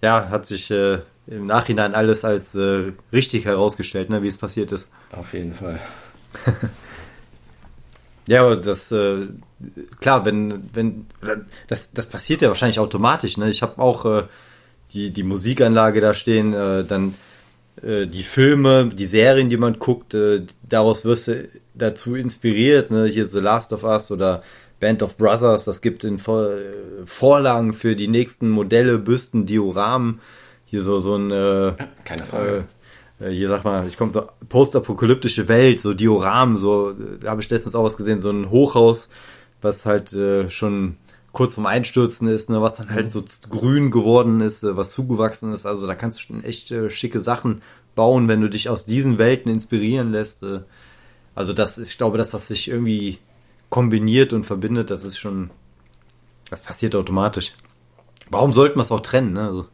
[0.03, 4.73] ja, hat sich äh, im Nachhinein alles als äh, richtig herausgestellt, ne, wie es passiert
[4.73, 4.87] ist.
[5.13, 5.79] Auf jeden Fall.
[8.27, 9.27] ja, aber das, äh,
[10.01, 11.07] klar, wenn, wenn,
[11.69, 13.51] das, das passiert ja wahrscheinlich automatisch, ne?
[13.51, 14.23] Ich habe auch äh,
[14.93, 17.15] die, die Musikanlage da stehen, äh, dann
[17.83, 23.07] äh, die Filme, die Serien, die man guckt, äh, daraus wirst du dazu inspiriert, ne?
[23.07, 24.43] Hier The Last of Us oder
[24.81, 26.51] Band of Brothers, das gibt in Vor
[27.05, 30.21] Vorlagen für die nächsten Modelle, Büsten, Dioramen.
[30.65, 31.75] Hier so, so ein, äh,
[32.05, 32.65] keine Frage.
[33.21, 37.51] Äh, hier sag mal, ich komme so postapokalyptische Welt, so Dioramen, so, da habe ich
[37.51, 39.11] letztens auch was gesehen, so ein Hochhaus,
[39.61, 40.97] was halt äh, schon
[41.33, 43.11] kurz vorm Einstürzen ist, ne, was dann halt mhm.
[43.11, 45.67] so grün geworden ist, äh, was zugewachsen ist.
[45.67, 47.63] Also da kannst du schon echt äh, schicke Sachen
[47.95, 50.43] bauen, wenn du dich aus diesen Welten inspirieren lässt.
[50.43, 50.61] Äh.
[51.35, 53.19] Also das, ich glaube, dass das sich irgendwie
[53.69, 55.51] kombiniert und verbindet, das ist schon,
[56.51, 57.53] das passiert automatisch.
[58.31, 59.33] Warum sollten wir es auch trennen?
[59.33, 59.43] Ne?
[59.43, 59.67] Also.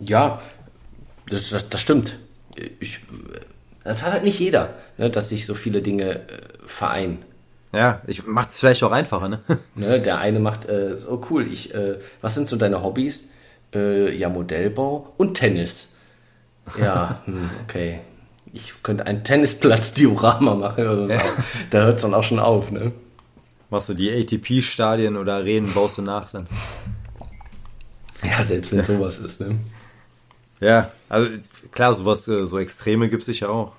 [0.00, 0.40] Ja,
[1.28, 2.18] das, das, das stimmt.
[2.80, 3.00] Ich,
[3.84, 7.24] das hat halt nicht jeder, ne, dass sich so viele Dinge äh, vereinen.
[7.72, 9.40] Ja, ich macht es vielleicht auch einfacher, ne?
[9.74, 13.24] ne der eine macht, äh, oh cool, ich, äh, was sind so deine Hobbys?
[13.72, 15.88] Äh, ja, Modellbau und Tennis.
[16.78, 18.00] Ja, hm, okay.
[18.52, 21.14] Ich könnte einen Tennisplatz-Diorama machen oder so.
[21.70, 22.90] da hört es dann auch schon auf, ne?
[23.70, 26.48] Machst du die ATP-Stadien oder Arenen, baust du nach dann?
[28.24, 29.58] Ja, selbst wenn sowas ist, ne?
[30.58, 31.28] Ja, also
[31.70, 33.72] klar, sowas, äh, so Extreme gibt es sicher auch.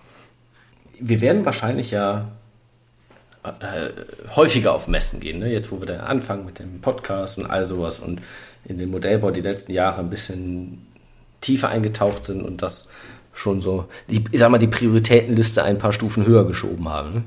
[1.00, 2.32] Wir werden wahrscheinlich ja
[3.44, 3.90] äh,
[4.36, 5.40] häufiger auf Messen gehen.
[5.40, 5.52] Ne?
[5.52, 8.22] Jetzt, wo wir da anfangen mit dem Podcast und all sowas und
[8.66, 10.86] in den Modellbau die letzten Jahre ein bisschen
[11.42, 12.88] tiefer eingetaucht sind und das
[13.34, 17.14] schon so, die, ich sag mal, die Prioritätenliste ein paar Stufen höher geschoben haben.
[17.14, 17.24] Ne?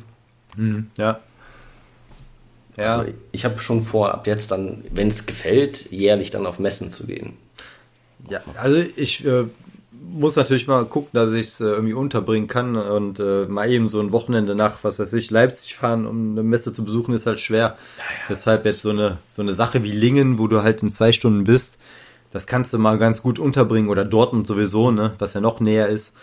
[0.57, 1.21] Mhm, ja.
[2.77, 2.85] ja.
[2.85, 6.91] Also ich habe schon vor, ab jetzt dann, wenn es gefällt, jährlich dann auf Messen
[6.91, 7.37] zu gehen.
[8.29, 9.47] Ja, also ich äh,
[10.15, 13.89] muss natürlich mal gucken, dass ich es äh, irgendwie unterbringen kann und äh, mal eben
[13.89, 17.27] so ein Wochenende nach, was weiß ich, Leipzig fahren, um eine Messe zu besuchen, ist
[17.27, 17.59] halt schwer.
[17.59, 20.91] Ja, ja, Deshalb jetzt so eine, so eine Sache wie Lingen, wo du halt in
[20.91, 21.79] zwei Stunden bist,
[22.31, 25.89] das kannst du mal ganz gut unterbringen oder Dortmund sowieso, ne, was ja noch näher
[25.89, 26.15] ist.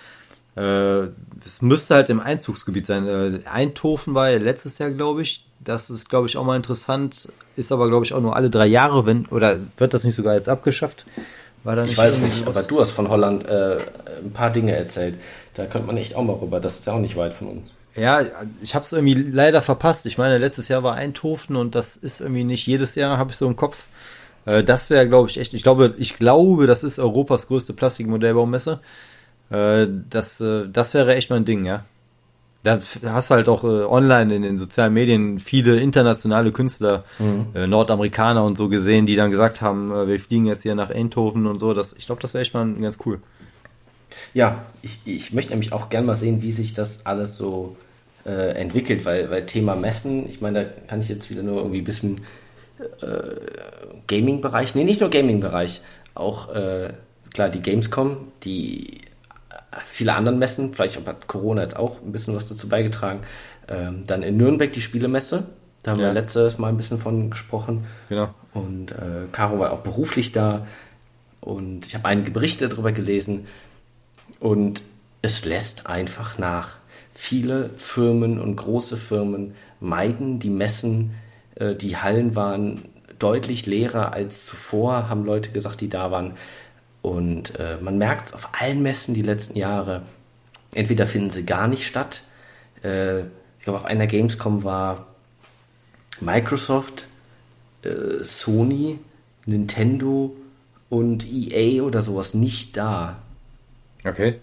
[0.56, 1.08] Äh,
[1.46, 3.08] es müsste halt im Einzugsgebiet sein.
[3.08, 5.46] Äh, Eindhoven war ja letztes Jahr, glaube ich.
[5.64, 7.32] Das ist, glaube ich, auch mal interessant.
[7.56, 10.34] Ist aber, glaube ich, auch nur alle drei Jahre, wenn, oder wird das nicht sogar
[10.34, 11.06] jetzt abgeschafft?
[11.64, 13.78] War da nicht ich weiß nicht, aber du hast von Holland äh,
[14.24, 15.16] ein paar Dinge erzählt.
[15.54, 16.60] Da könnte man echt auch mal rüber.
[16.60, 17.74] Das ist ja auch nicht weit von uns.
[17.96, 18.22] Ja,
[18.62, 20.06] ich habe es irgendwie leider verpasst.
[20.06, 23.38] Ich meine, letztes Jahr war Eindhoven und das ist irgendwie nicht jedes Jahr, habe ich
[23.38, 23.88] so im Kopf.
[24.46, 25.54] Äh, das wäre, glaube ich, echt.
[25.54, 28.80] Ich glaube, ich glaube, das ist Europas größte Plastikmodellbaumesse.
[29.50, 31.84] Äh, das, äh, das wäre echt mein Ding, ja.
[32.64, 37.48] Da hast du halt auch äh, online in den sozialen Medien viele internationale Künstler, mhm.
[37.56, 40.92] äh, Nordamerikaner und so gesehen, die dann gesagt haben, äh, wir fliegen jetzt hier nach
[40.92, 41.74] Eindhoven und so.
[41.74, 43.20] Das, ich glaube, das wäre echt mal ganz cool.
[44.34, 47.76] Ja, ich, ich möchte nämlich auch gerne mal sehen, wie sich das alles so
[48.26, 51.80] äh, entwickelt, weil, weil Thema Messen, ich meine, da kann ich jetzt wieder nur irgendwie
[51.80, 52.22] ein bisschen
[53.02, 53.36] äh,
[54.08, 55.82] Gaming-Bereich, nee, nicht nur Gaming-Bereich,
[56.14, 56.94] auch äh,
[57.34, 59.02] klar die Gamescom, die
[59.86, 63.22] viele anderen Messen, vielleicht hat Corona jetzt auch ein bisschen was dazu beigetragen.
[63.68, 65.44] Ähm, dann in Nürnberg die Spielemesse,
[65.84, 66.08] da haben ja.
[66.08, 67.86] wir letztes Mal ein bisschen von gesprochen.
[68.10, 68.30] Genau.
[68.54, 70.68] Und äh, Caro war auch beruflich da
[71.40, 73.48] und ich habe einige Berichte darüber gelesen
[74.40, 74.82] und
[75.22, 76.78] es lässt einfach nach.
[77.14, 81.16] Viele Firmen und große Firmen meiden die Messen,
[81.56, 82.84] äh, die Hallen waren
[83.20, 86.34] deutlich leerer als zuvor, haben Leute gesagt, die da waren.
[87.02, 90.04] Und äh, man merkt es auf allen Messen die letzten Jahre.
[90.74, 92.22] Entweder finden sie gar nicht statt.
[92.84, 95.08] Äh, ich glaube, auf einer Gamescom war
[96.20, 97.06] Microsoft,
[97.84, 99.00] äh, Sony,
[99.46, 100.36] Nintendo
[100.90, 103.22] und EA oder sowas nicht da.
[104.04, 104.40] Okay.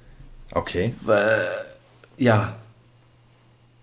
[0.52, 0.94] Okay.
[2.16, 2.56] ja.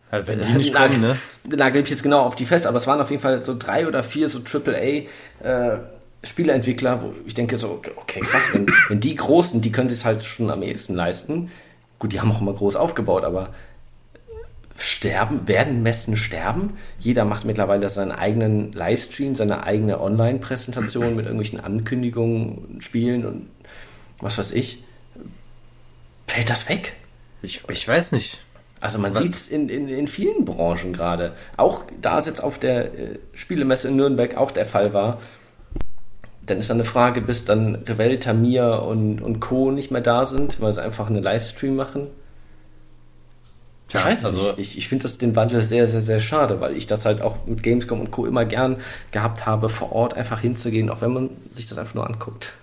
[0.09, 1.17] Also wenn die nicht kommen, ne?
[1.43, 3.88] Nagel ich jetzt genau auf die fest, aber es waren auf jeden Fall so drei
[3.88, 5.03] oder vier so AAA
[5.43, 5.80] äh,
[6.26, 10.23] Spieleentwickler, wo ich denke so, okay, krass, wenn, wenn die Großen, die können sich halt
[10.23, 11.51] schon am ehesten leisten.
[11.99, 13.53] Gut, die haben auch immer groß aufgebaut, aber
[14.78, 16.78] sterben, werden Messen sterben.
[16.99, 23.47] Jeder macht mittlerweile seinen eigenen Livestream, seine eigene Online-Präsentation mit irgendwelchen Ankündigungen, Spielen und
[24.19, 24.84] was weiß ich.
[26.28, 26.93] Fällt das weg?
[27.41, 28.39] Ich, ich weiß nicht.
[28.82, 31.34] Also man sieht es in, in, in vielen Branchen gerade.
[31.57, 35.19] Auch da es jetzt auf der äh, Spielemesse in Nürnberg auch der Fall war,
[36.46, 39.72] dann ist dann eine Frage, bis dann Revell, Tamir und, und Co.
[39.72, 42.08] nicht mehr da sind, weil sie einfach einen Livestream machen.
[43.89, 44.60] Ich weiß also nicht.
[44.60, 47.64] Ich, ich finde den Wandel sehr, sehr, sehr schade, weil ich das halt auch mit
[47.64, 48.26] Gamescom und Co.
[48.26, 48.78] immer gern
[49.12, 52.54] gehabt habe, vor Ort einfach hinzugehen, auch wenn man sich das einfach nur anguckt.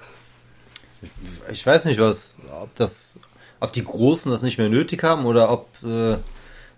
[1.00, 1.08] Ich,
[1.52, 3.18] ich weiß nicht, was, ob das,
[3.60, 6.16] ob die Großen das nicht mehr nötig haben oder ob, äh,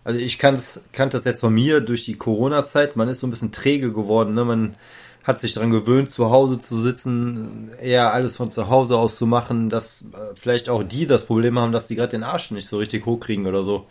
[0.05, 3.53] also ich kannte das jetzt von mir durch die Corona-Zeit, man ist so ein bisschen
[3.53, 4.45] träge geworden, ne?
[4.45, 4.77] man
[5.25, 9.27] hat sich daran gewöhnt, zu Hause zu sitzen, eher alles von zu Hause aus zu
[9.27, 12.69] machen, dass äh, vielleicht auch die das Problem haben, dass die gerade den Arsch nicht
[12.69, 13.87] so richtig hochkriegen oder so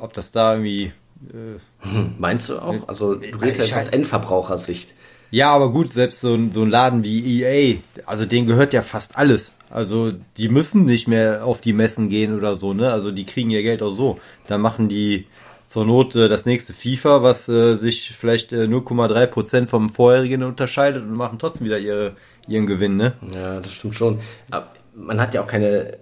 [0.00, 0.92] ob das da irgendwie.
[1.30, 2.88] Äh, hm, Meinst du auch?
[2.88, 4.94] Also du redest jetzt aus Endverbrauchersicht.
[5.30, 8.82] Ja, aber gut, selbst so ein, so ein Laden wie EA, also denen gehört ja
[8.82, 9.52] fast alles.
[9.68, 12.92] Also die müssen nicht mehr auf die Messen gehen oder so, ne?
[12.92, 14.20] Also die kriegen ihr Geld auch so.
[14.46, 15.26] Da machen die
[15.74, 21.02] zur Not äh, das nächste FIFA, was äh, sich vielleicht äh, 0,3% vom vorherigen unterscheidet
[21.02, 22.12] und machen trotzdem wieder ihre,
[22.46, 23.14] ihren Gewinn, ne?
[23.34, 24.20] Ja, das stimmt schon.
[24.52, 25.98] Aber man hat ja auch keine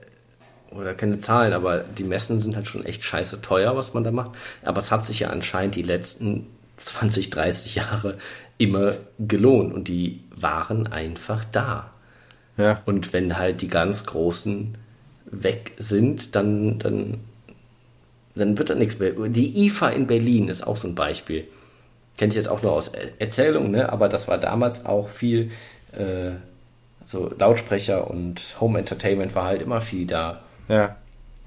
[0.72, 4.10] oder keine Zahlen, aber die Messen sind halt schon echt scheiße teuer, was man da
[4.10, 4.32] macht.
[4.62, 8.18] Aber es hat sich ja anscheinend die letzten 20, 30 Jahre
[8.58, 11.92] immer gelohnt und die waren einfach da.
[12.58, 12.82] Ja.
[12.84, 14.76] Und wenn halt die ganz Großen
[15.24, 17.20] weg sind, dann, dann,
[18.34, 19.12] dann wird da nichts mehr.
[19.12, 21.46] Die IFA in Berlin ist auch so ein Beispiel.
[22.16, 23.90] Kennt ich jetzt auch nur aus Erzählungen, ne?
[23.92, 25.50] aber das war damals auch viel,
[25.92, 26.32] äh,
[27.04, 30.42] so Lautsprecher und Home Entertainment war halt immer viel da.
[30.68, 30.96] Ja.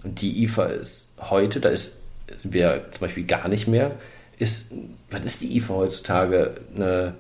[0.03, 1.97] Und die IFA ist heute, da ist,
[2.36, 3.91] sind wir zum Beispiel gar nicht mehr,
[4.38, 4.71] ist,
[5.09, 6.55] was ist die IFA heutzutage?
[6.75, 7.13] Eine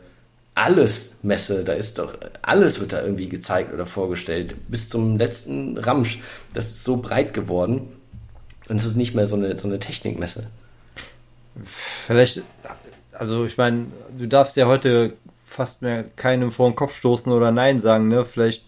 [0.53, 6.19] alles-Messe, da ist doch, alles wird da irgendwie gezeigt oder vorgestellt, bis zum letzten Ramsch.
[6.53, 7.94] Das ist so breit geworden
[8.67, 10.47] und es ist nicht mehr so eine, so eine Technikmesse.
[11.63, 12.41] Vielleicht,
[13.11, 13.87] also ich meine,
[14.17, 15.13] du darfst ja heute
[15.45, 18.25] fast mehr keinem vor den Kopf stoßen oder Nein sagen, ne?
[18.25, 18.65] Vielleicht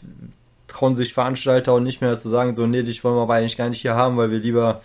[0.68, 3.58] trauen sich Veranstalter auch nicht mehr zu sagen, so, nee, dich wollen wir aber eigentlich
[3.58, 4.82] gar nicht hier haben, weil wir lieber,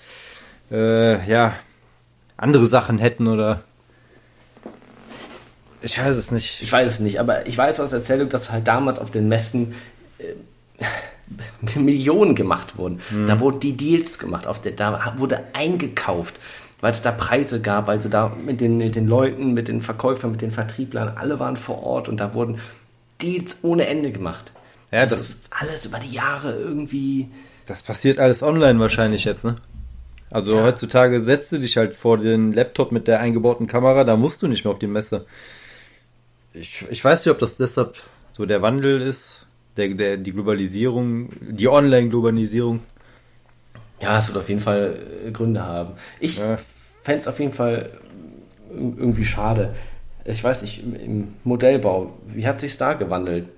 [0.70, 1.54] äh, ja,
[2.36, 3.62] andere Sachen hätten oder.
[5.82, 6.62] Ich weiß es nicht.
[6.62, 9.74] Ich weiß es nicht, aber ich weiß aus Erzählung, dass halt damals auf den Messen
[10.18, 10.34] äh,
[11.74, 13.00] Millionen gemacht wurden.
[13.10, 13.26] Mhm.
[13.26, 16.36] Da wurden die Deals gemacht, auf der, da wurde eingekauft,
[16.80, 19.80] weil es da Preise gab, weil du da mit den, mit den Leuten, mit den
[19.80, 22.58] Verkäufern, mit den Vertrieblern, alle waren vor Ort und da wurden
[23.20, 24.52] Deals ohne Ende gemacht.
[24.90, 27.28] Ja, das, das ist alles über die Jahre irgendwie.
[27.66, 29.56] Das passiert alles online wahrscheinlich jetzt, ne?
[30.30, 30.62] Also ja.
[30.62, 34.48] heutzutage setzt du dich halt vor den Laptop mit der eingebauten Kamera, da musst du
[34.48, 35.26] nicht mehr auf die Messe.
[36.54, 37.96] Ich, ich weiß nicht, ob das deshalb
[38.32, 39.41] so der Wandel ist,
[39.76, 42.80] der, der, die Globalisierung, die Online-Globalisierung.
[44.00, 45.94] Ja, es wird auf jeden Fall äh, Gründe haben.
[46.20, 46.56] Ich ja.
[46.56, 47.90] fände es auf jeden Fall
[48.70, 49.74] irgendwie schade.
[50.24, 53.48] Ich weiß nicht, im Modellbau, wie hat sich da gewandelt?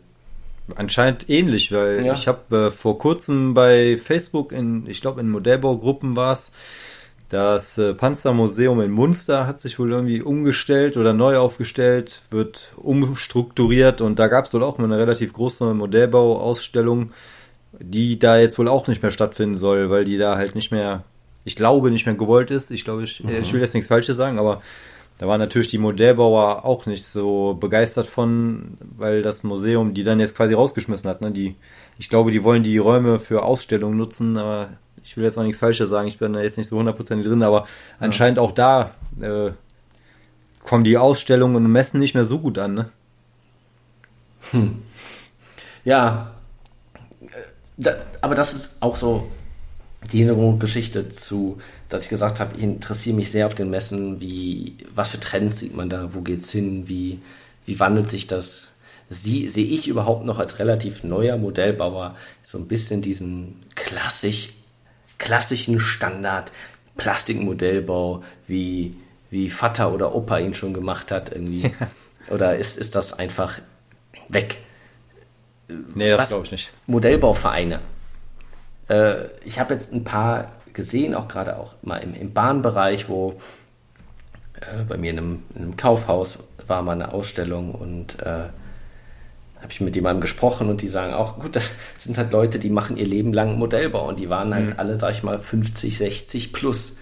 [0.77, 2.15] Anscheinend ähnlich, weil ja.
[2.15, 6.53] ich habe äh, vor kurzem bei Facebook in, ich glaube in Modellbaugruppen war es,
[7.35, 14.01] das äh, Panzermuseum in Munster hat sich wohl irgendwie umgestellt oder neu aufgestellt, wird umstrukturiert
[14.01, 17.11] und da gab es wohl auch mal eine relativ große Modellbauausstellung,
[17.81, 21.03] die da jetzt wohl auch nicht mehr stattfinden soll, weil die da halt nicht mehr,
[21.45, 22.71] ich glaube, nicht mehr gewollt ist.
[22.71, 23.31] Ich glaube, ich, mhm.
[23.43, 24.63] ich will jetzt nichts Falsches sagen, aber
[25.19, 30.21] da waren natürlich die Modellbauer auch nicht so begeistert von, weil das Museum die dann
[30.21, 31.21] jetzt quasi rausgeschmissen hat.
[31.21, 31.33] Ne?
[31.33, 31.57] Die,
[31.99, 34.69] ich glaube, die wollen die Räume für Ausstellungen nutzen, aber
[35.05, 37.43] ich will jetzt auch nichts Falsches sagen, ich bin da jetzt nicht so hundertprozentig drin,
[37.43, 37.67] aber ja.
[38.01, 39.51] anscheinend auch da äh,
[40.65, 42.75] kommen die Ausstellungen und Messen nicht mehr so gut an.
[42.75, 42.91] Ne?
[44.51, 44.83] Hm.
[45.85, 46.33] Ja,
[47.23, 47.27] äh,
[47.77, 49.29] da, aber das ist auch so
[50.11, 51.59] die Hintergrundgeschichte zu
[51.95, 55.61] dass ich gesagt habe, ich interessiere mich sehr auf den Messen, wie, was für Trends
[55.61, 57.21] sieht man da, wo geht's hin, wie,
[57.67, 58.73] wie wandelt sich das?
[59.11, 64.55] Sie, sehe ich überhaupt noch als relativ neuer Modellbauer so ein bisschen diesen klassisch,
[65.19, 66.53] klassischen Standard
[66.97, 68.97] Plastikmodellbau, wie,
[69.31, 71.75] wie Vater oder Opa ihn schon gemacht hat, irgendwie.
[72.31, 73.59] oder ist, ist das einfach
[74.29, 74.59] weg?
[75.95, 76.71] Nee, das glaube ich nicht.
[76.87, 77.81] Modellbauvereine.
[78.89, 83.41] Äh, ich habe jetzt ein paar gesehen, auch gerade auch mal im, im Bahnbereich, wo
[84.61, 88.49] äh, bei mir in einem, in einem, Kaufhaus war mal eine Ausstellung und äh,
[89.65, 92.69] habe ich mit jemandem gesprochen und die sagen auch, gut, das sind halt Leute, die
[92.69, 94.75] machen ihr Leben lang Modellbau und die waren halt mhm.
[94.77, 96.97] alle, sag ich mal, 50, 60 plus.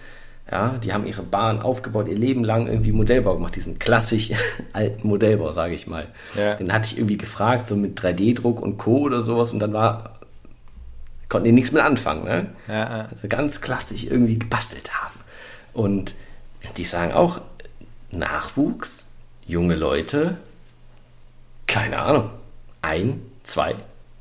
[0.49, 4.31] Ja, die haben ihre Bahn aufgebaut, ihr Leben lang irgendwie Modellbau gemacht, diesen klassisch
[4.73, 6.07] alten Modellbau, sage ich mal.
[6.37, 6.55] Ja.
[6.55, 8.99] Den hatte ich irgendwie gefragt, so mit 3D-Druck und Co.
[8.99, 10.19] oder sowas und dann war,
[11.27, 12.47] konnten die nichts mit anfangen, ne?
[12.69, 13.07] Ja, ja.
[13.13, 15.19] Also ganz klassisch irgendwie gebastelt haben.
[15.73, 16.15] Und
[16.77, 17.41] die sagen auch,
[18.09, 19.05] Nachwuchs,
[19.45, 20.37] junge Leute,
[21.67, 22.29] keine Ahnung,
[22.83, 23.75] ein, zwei,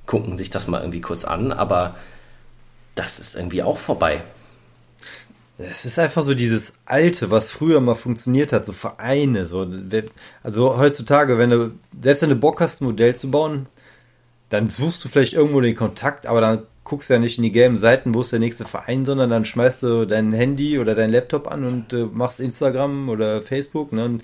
[0.07, 1.97] gucken sich das mal irgendwie kurz an, aber
[2.95, 4.23] das ist irgendwie auch vorbei.
[5.59, 9.47] Es ist einfach so dieses Alte, was früher mal funktioniert hat, so Vereine.
[9.47, 9.67] So.
[10.43, 13.67] Also heutzutage, wenn du, selbst wenn du Bock hast, ein Modell zu bauen,
[14.49, 17.53] dann suchst du vielleicht irgendwo den Kontakt, aber dann guckst du ja nicht in die
[17.53, 21.11] gelben Seiten, wo ist der nächste Verein, sondern dann schmeißt du dein Handy oder dein
[21.11, 24.23] Laptop an und äh, machst Instagram oder Facebook ne, und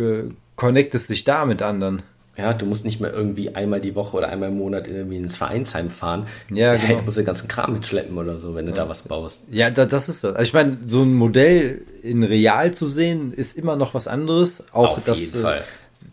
[0.00, 0.24] äh,
[0.56, 2.02] connectest dich da mit anderen.
[2.36, 5.36] Ja, du musst nicht mehr irgendwie einmal die Woche oder einmal im Monat irgendwie ins
[5.36, 6.26] Vereinsheim fahren.
[6.52, 6.84] Ja, genau.
[6.84, 9.44] Hey, du musst den ganzen Kram mitschleppen oder so, wenn du da was baust.
[9.50, 10.34] Ja, da, das ist das.
[10.34, 14.64] Also ich meine, so ein Modell in real zu sehen, ist immer noch was anderes.
[14.72, 15.64] Auch Auf das, jeden äh, Fall.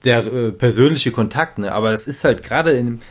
[0.06, 1.72] der äh, persönliche Kontakt, ne?
[1.72, 3.02] Aber das ist halt gerade in,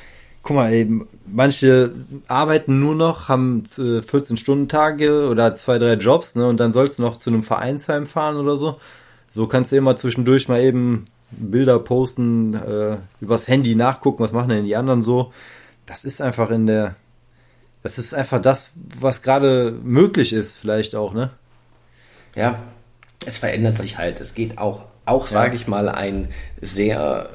[0.45, 1.93] guck mal, eben, manche
[2.29, 6.47] arbeiten nur noch, haben äh, 14-Stunden-Tage oder zwei, drei Jobs, ne?
[6.47, 8.79] Und dann sollst du noch zu einem Vereinsheim fahren oder so.
[9.29, 14.49] So kannst du immer zwischendurch mal eben Bilder posten, äh, übers Handy nachgucken, was machen
[14.51, 15.33] denn die anderen so.
[15.87, 16.97] Das ist einfach in der,
[17.83, 21.31] das ist einfach das, was gerade möglich ist, vielleicht auch, ne?
[22.37, 22.63] Ja,
[23.27, 24.21] es verändert sich halt.
[24.21, 26.29] Es geht auch, auch sage ich mal, ein
[26.61, 27.31] sehr,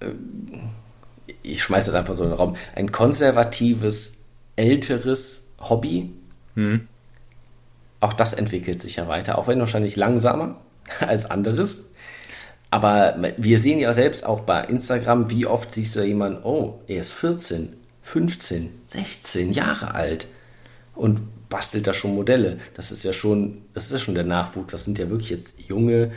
[0.00, 0.10] äh,
[1.42, 4.12] ich schmeiße das einfach so in den Raum, ein konservatives,
[4.56, 6.12] älteres Hobby.
[6.54, 6.88] Hm.
[8.00, 10.56] Auch das entwickelt sich ja weiter, auch wenn wahrscheinlich langsamer
[11.00, 11.80] als anderes.
[12.70, 17.00] Aber wir sehen ja selbst auch bei Instagram, wie oft siehst du jemanden, oh, er
[17.00, 20.28] ist 14, 15, 16 Jahre alt
[20.94, 22.58] und bastelt da schon Modelle.
[22.74, 24.70] Das ist ja schon, das ist ja schon der Nachwuchs.
[24.70, 26.12] Das sind ja wirklich jetzt junge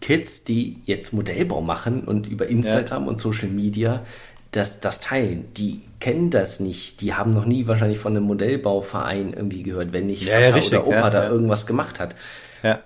[0.00, 4.04] Kids, die jetzt Modellbau machen und über Instagram und Social Media
[4.52, 5.52] das, das teilen.
[5.54, 7.00] Die kennen das nicht.
[7.00, 10.54] Die haben noch nie wahrscheinlich von einem Modellbauverein irgendwie gehört, wenn nicht Ja, Vater ja,
[10.54, 11.30] richtig, oder Opa ja, da ja.
[11.30, 12.14] irgendwas gemacht hat.
[12.62, 12.80] Ja.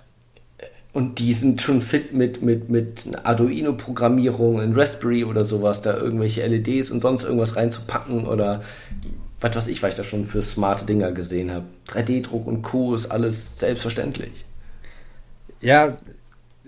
[0.93, 6.45] Und die sind schon fit mit, mit, mit Arduino-Programmierung, in Raspberry oder sowas, da irgendwelche
[6.45, 8.61] LEDs und sonst irgendwas reinzupacken oder
[9.41, 11.65] was weiß ich, was ich da schon für smarte Dinger gesehen habe.
[11.87, 12.93] 3D-Druck und Co.
[12.93, 14.45] ist alles selbstverständlich.
[15.61, 15.97] Ja,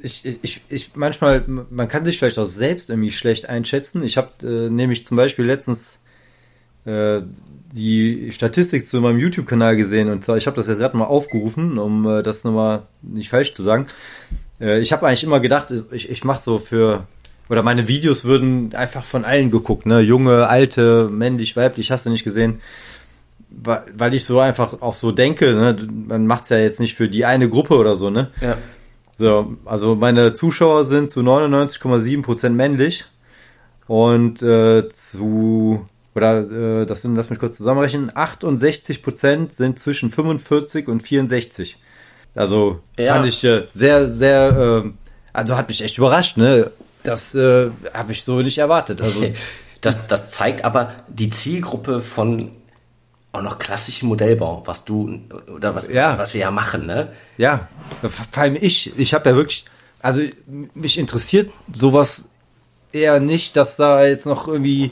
[0.01, 4.03] ich, ich, ich manchmal, man kann sich vielleicht auch selbst irgendwie schlecht einschätzen.
[4.03, 5.99] Ich habe äh, nämlich zum Beispiel letztens
[6.85, 7.21] äh,
[7.71, 11.77] die Statistik zu meinem YouTube-Kanal gesehen und zwar, ich habe das jetzt gerade mal aufgerufen,
[11.77, 13.87] um äh, das nochmal nicht falsch zu sagen.
[14.59, 17.05] Äh, ich habe eigentlich immer gedacht, ich, ich mache so für,
[17.49, 19.99] oder meine Videos würden einfach von allen geguckt, ne?
[19.99, 22.61] Junge, alte, männlich, weiblich, hast du nicht gesehen.
[23.49, 25.77] Weil ich so einfach auch so denke, ne?
[26.07, 28.29] man macht's ja jetzt nicht für die eine Gruppe oder so, ne?
[28.41, 28.57] Ja.
[29.17, 33.05] So, also meine Zuschauer sind zu 99,7% männlich
[33.87, 40.87] und äh, zu, oder äh, das sind, lass mich kurz zusammenrechnen, 68% sind zwischen 45
[40.87, 41.77] und 64.
[42.35, 43.13] Also Ja.
[43.15, 44.89] fand ich äh, sehr, sehr, äh,
[45.33, 46.71] also hat mich echt überrascht, ne?
[47.03, 49.01] Das äh, habe ich so nicht erwartet.
[49.01, 49.23] Also
[49.81, 52.51] Das, das zeigt aber die Zielgruppe von
[53.31, 55.19] auch noch klassischem Modellbau, was du
[55.53, 56.17] oder was, Ja.
[56.17, 57.11] was wir ja machen, ne?
[57.37, 57.67] Ja,
[58.01, 58.97] vor allem ich.
[58.97, 59.65] Ich habe ja wirklich,
[60.01, 60.21] also
[60.73, 62.29] mich interessiert sowas
[62.93, 64.89] eher nicht, dass da jetzt noch irgendwie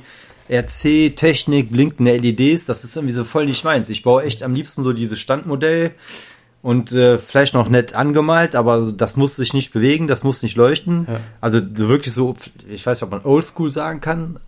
[0.54, 3.90] RC, Technik, blinkende LEDs, das ist irgendwie so voll nicht meins.
[3.90, 5.92] Ich baue echt am liebsten so dieses Standmodell
[6.62, 10.56] und äh, vielleicht noch nett angemalt, aber das muss sich nicht bewegen, das muss nicht
[10.56, 11.08] leuchten.
[11.10, 11.20] Ja.
[11.42, 12.36] Also so wirklich so,
[12.70, 14.40] ich weiß nicht, ob man Oldschool sagen kann.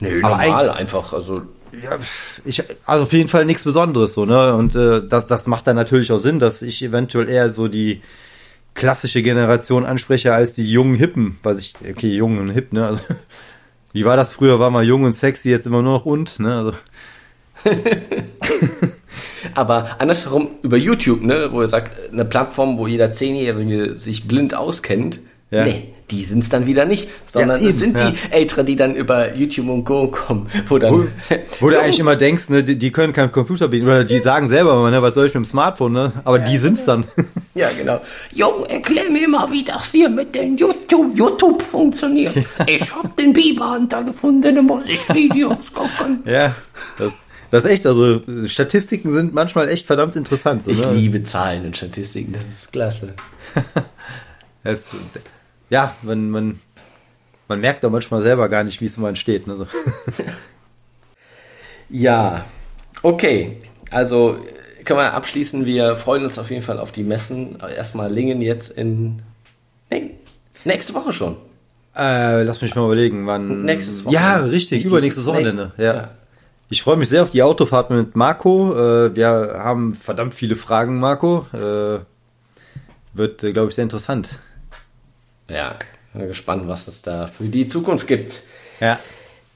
[0.00, 1.42] Nö, Aber normal einfach, also
[1.72, 1.98] Ja,
[2.44, 4.56] ich, also auf jeden Fall nichts Besonderes so, ne?
[4.56, 8.02] Und äh, das, das macht dann natürlich auch Sinn, dass ich eventuell eher so die
[8.74, 12.86] klassische Generation anspreche als die jungen Hippen, was ich, okay, jung und hip, ne?
[12.86, 13.00] Also,
[13.92, 14.58] wie war das früher?
[14.60, 16.56] War mal jung und sexy, jetzt immer nur noch und, ne?
[16.56, 16.72] Also,
[19.54, 24.54] Aber andersherum über YouTube, ne, wo er sagt, eine Plattform, wo jeder Zehnjährige sich blind
[24.54, 25.20] auskennt,
[25.52, 25.64] Ja.
[25.64, 28.76] nee, die sind es dann wieder nicht, sondern Ja, es sind eben, die Älteren, die
[28.76, 31.04] dann über YouTube und Go kommen, wo dann wo,
[31.60, 34.48] wo du eigentlich immer denkst, ne, die, die können keinen Computer bedienen, oder die sagen
[34.48, 36.12] selber ne, was soll ich mit dem Smartphone, ne?
[36.24, 37.04] Aber die sind's dann.
[37.52, 38.00] Ja, genau.
[38.30, 42.32] Jung, erklär mir mal, wie das hier mit den YouTube, YouTube funktioniert.
[42.66, 46.22] Ich hab den Biberhunter gefunden, da muss ich Videos gucken.
[46.26, 46.54] ja,
[46.96, 47.12] das,
[47.50, 50.64] das ist echt, also Statistiken sind manchmal echt verdammt interessant.
[50.64, 50.92] So, Ich ne?
[50.94, 53.14] liebe Zahlen und Statistiken, das ist klasse.
[54.62, 54.90] Es,
[55.70, 56.60] ja, man, man,
[57.48, 59.46] man merkt doch manchmal selber gar nicht, wie es immer entsteht.
[59.46, 59.66] Ne?
[61.90, 62.44] Ja,
[63.02, 63.56] okay.
[63.90, 64.36] Also
[64.84, 65.66] können wir abschließen.
[65.66, 67.58] Wir freuen uns auf jeden Fall auf die Messen.
[67.60, 69.22] Erstmal Lingen jetzt in
[69.90, 70.12] nee,
[70.64, 71.36] nächste Woche schon.
[71.96, 73.64] Äh, lass mich mal überlegen, wann.
[73.64, 74.24] Nächstes Wochenende.
[74.24, 75.72] Ja, richtig, Nicht übernächstes Wochenende.
[75.76, 75.94] Ja.
[75.94, 76.10] Ja.
[76.72, 78.72] Ich freue mich sehr auf die Autofahrt mit Marco.
[78.72, 81.46] Äh, wir haben verdammt viele Fragen, Marco.
[81.52, 81.98] Äh,
[83.12, 84.38] wird, äh, glaube ich, sehr interessant.
[85.50, 85.76] Ja,
[86.14, 88.40] bin gespannt, was es da für die Zukunft gibt.
[88.80, 88.98] Ja.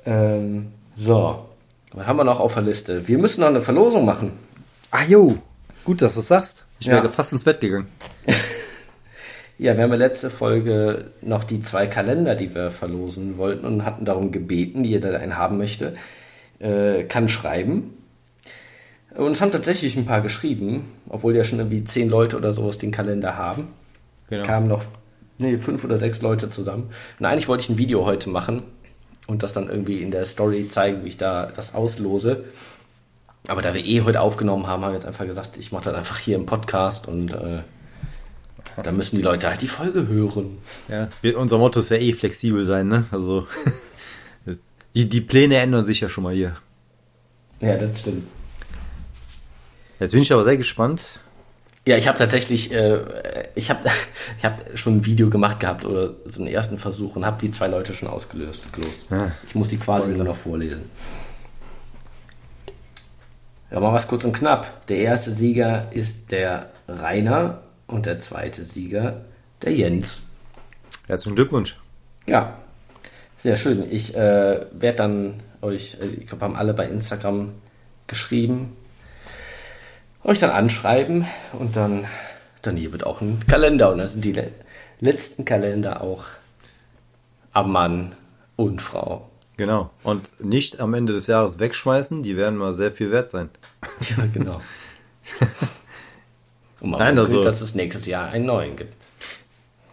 [0.07, 1.47] Ähm, so,
[1.93, 3.07] was haben wir noch auf der Liste?
[3.09, 4.33] Wir müssen noch eine Verlosung machen.
[4.91, 5.39] Ah, jo.
[5.85, 6.67] Gut, dass du es sagst.
[6.81, 6.95] Ich Ja.
[6.95, 7.89] wäre fast ins Bett gegangen.
[9.57, 13.85] Ja, wir haben ja letzte Folge noch die zwei Kalender, die wir verlosen wollten und
[13.85, 15.95] hatten darum gebeten, jeder, der einen haben möchte,
[16.59, 17.97] äh, kann schreiben.
[19.15, 22.79] Und es haben tatsächlich ein paar geschrieben, obwohl ja schon irgendwie zehn Leute oder sowas
[22.79, 23.69] den Kalender haben.
[24.29, 24.45] Genau.
[24.45, 24.83] Kamen noch
[25.39, 26.91] nee, fünf oder sechs Leute zusammen.
[27.19, 28.63] Und eigentlich wollte ich ein Video heute machen
[29.27, 32.45] und das dann irgendwie in der Story zeigen, wie ich da das auslose.
[33.49, 35.95] Aber da wir eh heute aufgenommen haben, haben wir jetzt einfach gesagt, ich mache das
[35.95, 37.61] einfach hier im Podcast und äh,
[38.83, 40.59] da müssen die Leute halt die Folge hören.
[40.89, 41.09] Ja.
[41.37, 43.05] Unser Motto ist ja eh flexibel sein, ne?
[43.11, 43.47] Also,
[44.95, 46.57] die, die Pläne ändern sich ja schon mal hier.
[47.61, 48.27] Ja, das stimmt.
[50.01, 51.21] Jetzt bin ich aber sehr gespannt.
[51.87, 53.01] Ja, ich habe tatsächlich, äh,
[53.55, 53.81] ich habe
[54.39, 57.51] ich hab schon ein Video gemacht gehabt oder so einen ersten Versuch und habe die
[57.51, 58.63] zwei Leute schon ausgelöst.
[59.11, 60.91] Ah, ich muss die quasi nur noch vorlesen.
[63.71, 64.87] Ja, mal was kurz und knapp.
[64.87, 69.25] Der erste Sieger ist der Rainer und der zweite Sieger
[69.63, 70.23] der Jens.
[71.07, 71.77] Herzlichen Glückwunsch.
[72.27, 72.59] Ja,
[73.39, 73.85] sehr schön.
[73.91, 77.51] Ich äh, werde dann euch, äh, ich glaube, haben alle bei Instagram
[78.07, 78.77] geschrieben,
[80.25, 82.07] euch dann anschreiben und dann
[82.63, 84.51] daneben wird auch ein Kalender und da sind die le
[85.01, 86.25] letzten Kalender auch
[87.53, 88.17] am Mann
[88.57, 89.29] und Frau.
[89.57, 89.91] Genau.
[90.03, 93.51] Und nicht am Ende des Jahres wegschmeißen, die werden mal sehr viel wert sein.
[94.17, 94.61] Ja, genau.
[96.81, 98.95] Und man Nein, also- dass es nächstes Jahr einen neuen gibt.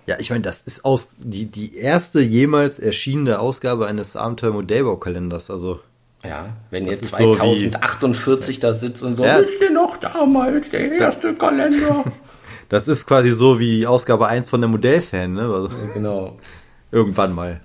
[0.08, 5.50] Ja, ich meine, das ist aus die, die erste jemals erschienene Ausgabe eines Abenteuer-Modellbaukalenders.
[5.52, 5.80] Also,
[6.24, 7.38] Ja, wenn ihr Das ist so wie-
[7.72, 9.40] 2048 da sitzt und so, Ja.
[9.40, 12.04] wisst ihr noch damals, der erste Kalender?
[12.70, 15.42] das ist quasi so wie Ausgabe 1 von der Modellfan, ne?
[15.44, 16.38] Also, genau.
[16.92, 17.62] irgendwann mal.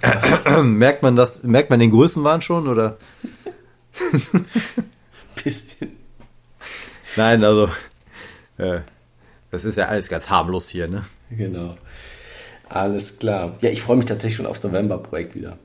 [0.62, 2.96] merkt man das, merkt man den Größenwahn schon oder?
[5.44, 5.96] Bisschen.
[7.16, 7.68] Nein, also,
[8.58, 8.80] äh,
[9.50, 11.04] das ist ja alles ganz harmlos hier, ne?
[11.30, 11.76] Genau.
[12.68, 13.54] Alles klar.
[13.60, 15.58] Ja, ich freue mich tatsächlich schon aufs November-Projekt wieder.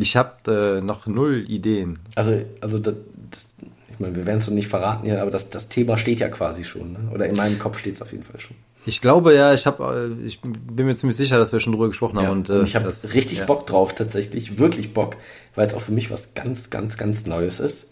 [0.00, 1.98] Ich habe äh, noch null Ideen.
[2.14, 2.94] Also, also das,
[3.30, 3.54] das,
[3.92, 6.28] ich meine, wir werden es noch nicht verraten hier, aber das, das Thema steht ja
[6.28, 6.92] quasi schon.
[6.92, 6.98] Ne?
[7.12, 8.56] Oder in meinem Kopf steht es auf jeden Fall schon.
[8.86, 11.88] Ich glaube ja, ich habe, äh, ich bin mir ziemlich sicher, dass wir schon drüber
[11.88, 12.24] gesprochen haben.
[12.24, 13.44] Ja, und, äh, ich habe richtig ja.
[13.44, 14.58] Bock drauf, tatsächlich.
[14.58, 15.16] Wirklich Bock,
[15.54, 17.88] weil es auch für mich was ganz, ganz, ganz Neues ist.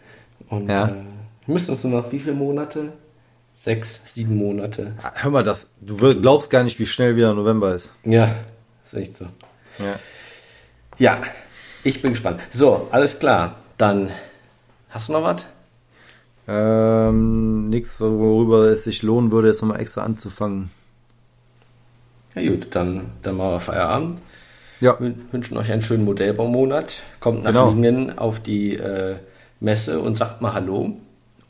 [0.48, 0.88] Und Ja.
[0.88, 0.94] äh,
[1.46, 2.92] wir müssen uns nur noch wie viele Monate?
[3.54, 4.94] Sechs, sieben Monate.
[5.14, 7.90] Hör mal, das, du glaubst gar nicht, wie schnell wieder November ist.
[8.04, 8.36] Ja,
[8.84, 9.24] ist echt so.
[9.78, 9.98] Ja.
[10.98, 11.22] Ja,
[11.86, 12.40] ich bin gespannt.
[12.52, 13.56] So, alles klar.
[13.78, 14.10] Dann
[14.90, 15.46] hast du noch was?
[16.48, 20.70] Ähm, nichts, worüber es sich lohnen würde, jetzt nochmal extra anzufangen.
[22.34, 24.14] Ja gut, dann, dann machen wir Feierabend.
[24.80, 27.02] Ja, Wir wünschen euch einen schönen Modellbaumonat.
[27.20, 27.70] Kommt nach Genau.
[27.70, 29.16] Lingen auf die äh,
[29.60, 30.92] Messe und sagt mal Hallo.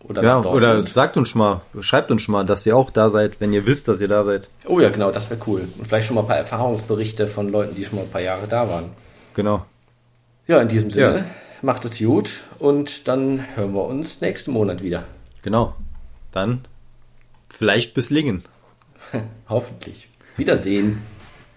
[0.05, 3.11] Oder ja oder sagt uns schon mal, schreibt uns schon mal, dass ihr auch da
[3.11, 4.49] seid, wenn ihr wisst, dass ihr da seid.
[4.65, 5.67] Oh ja, genau, das wäre cool.
[5.77, 8.47] Und vielleicht schon mal ein paar Erfahrungsberichte von Leuten, die schon mal ein paar Jahre
[8.47, 8.91] da waren.
[9.35, 9.65] Genau.
[10.47, 11.25] Ja, in diesem Sinne, Ja.
[11.63, 15.05] macht es gut und dann hören wir uns nächsten Monat wieder.
[15.43, 15.75] Genau.
[16.33, 16.61] Dann
[17.51, 18.43] vielleicht bis Lingen.
[19.49, 20.09] Hoffentlich.
[20.37, 20.99] Wiedersehen.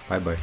[0.08, 0.38] Bye bye.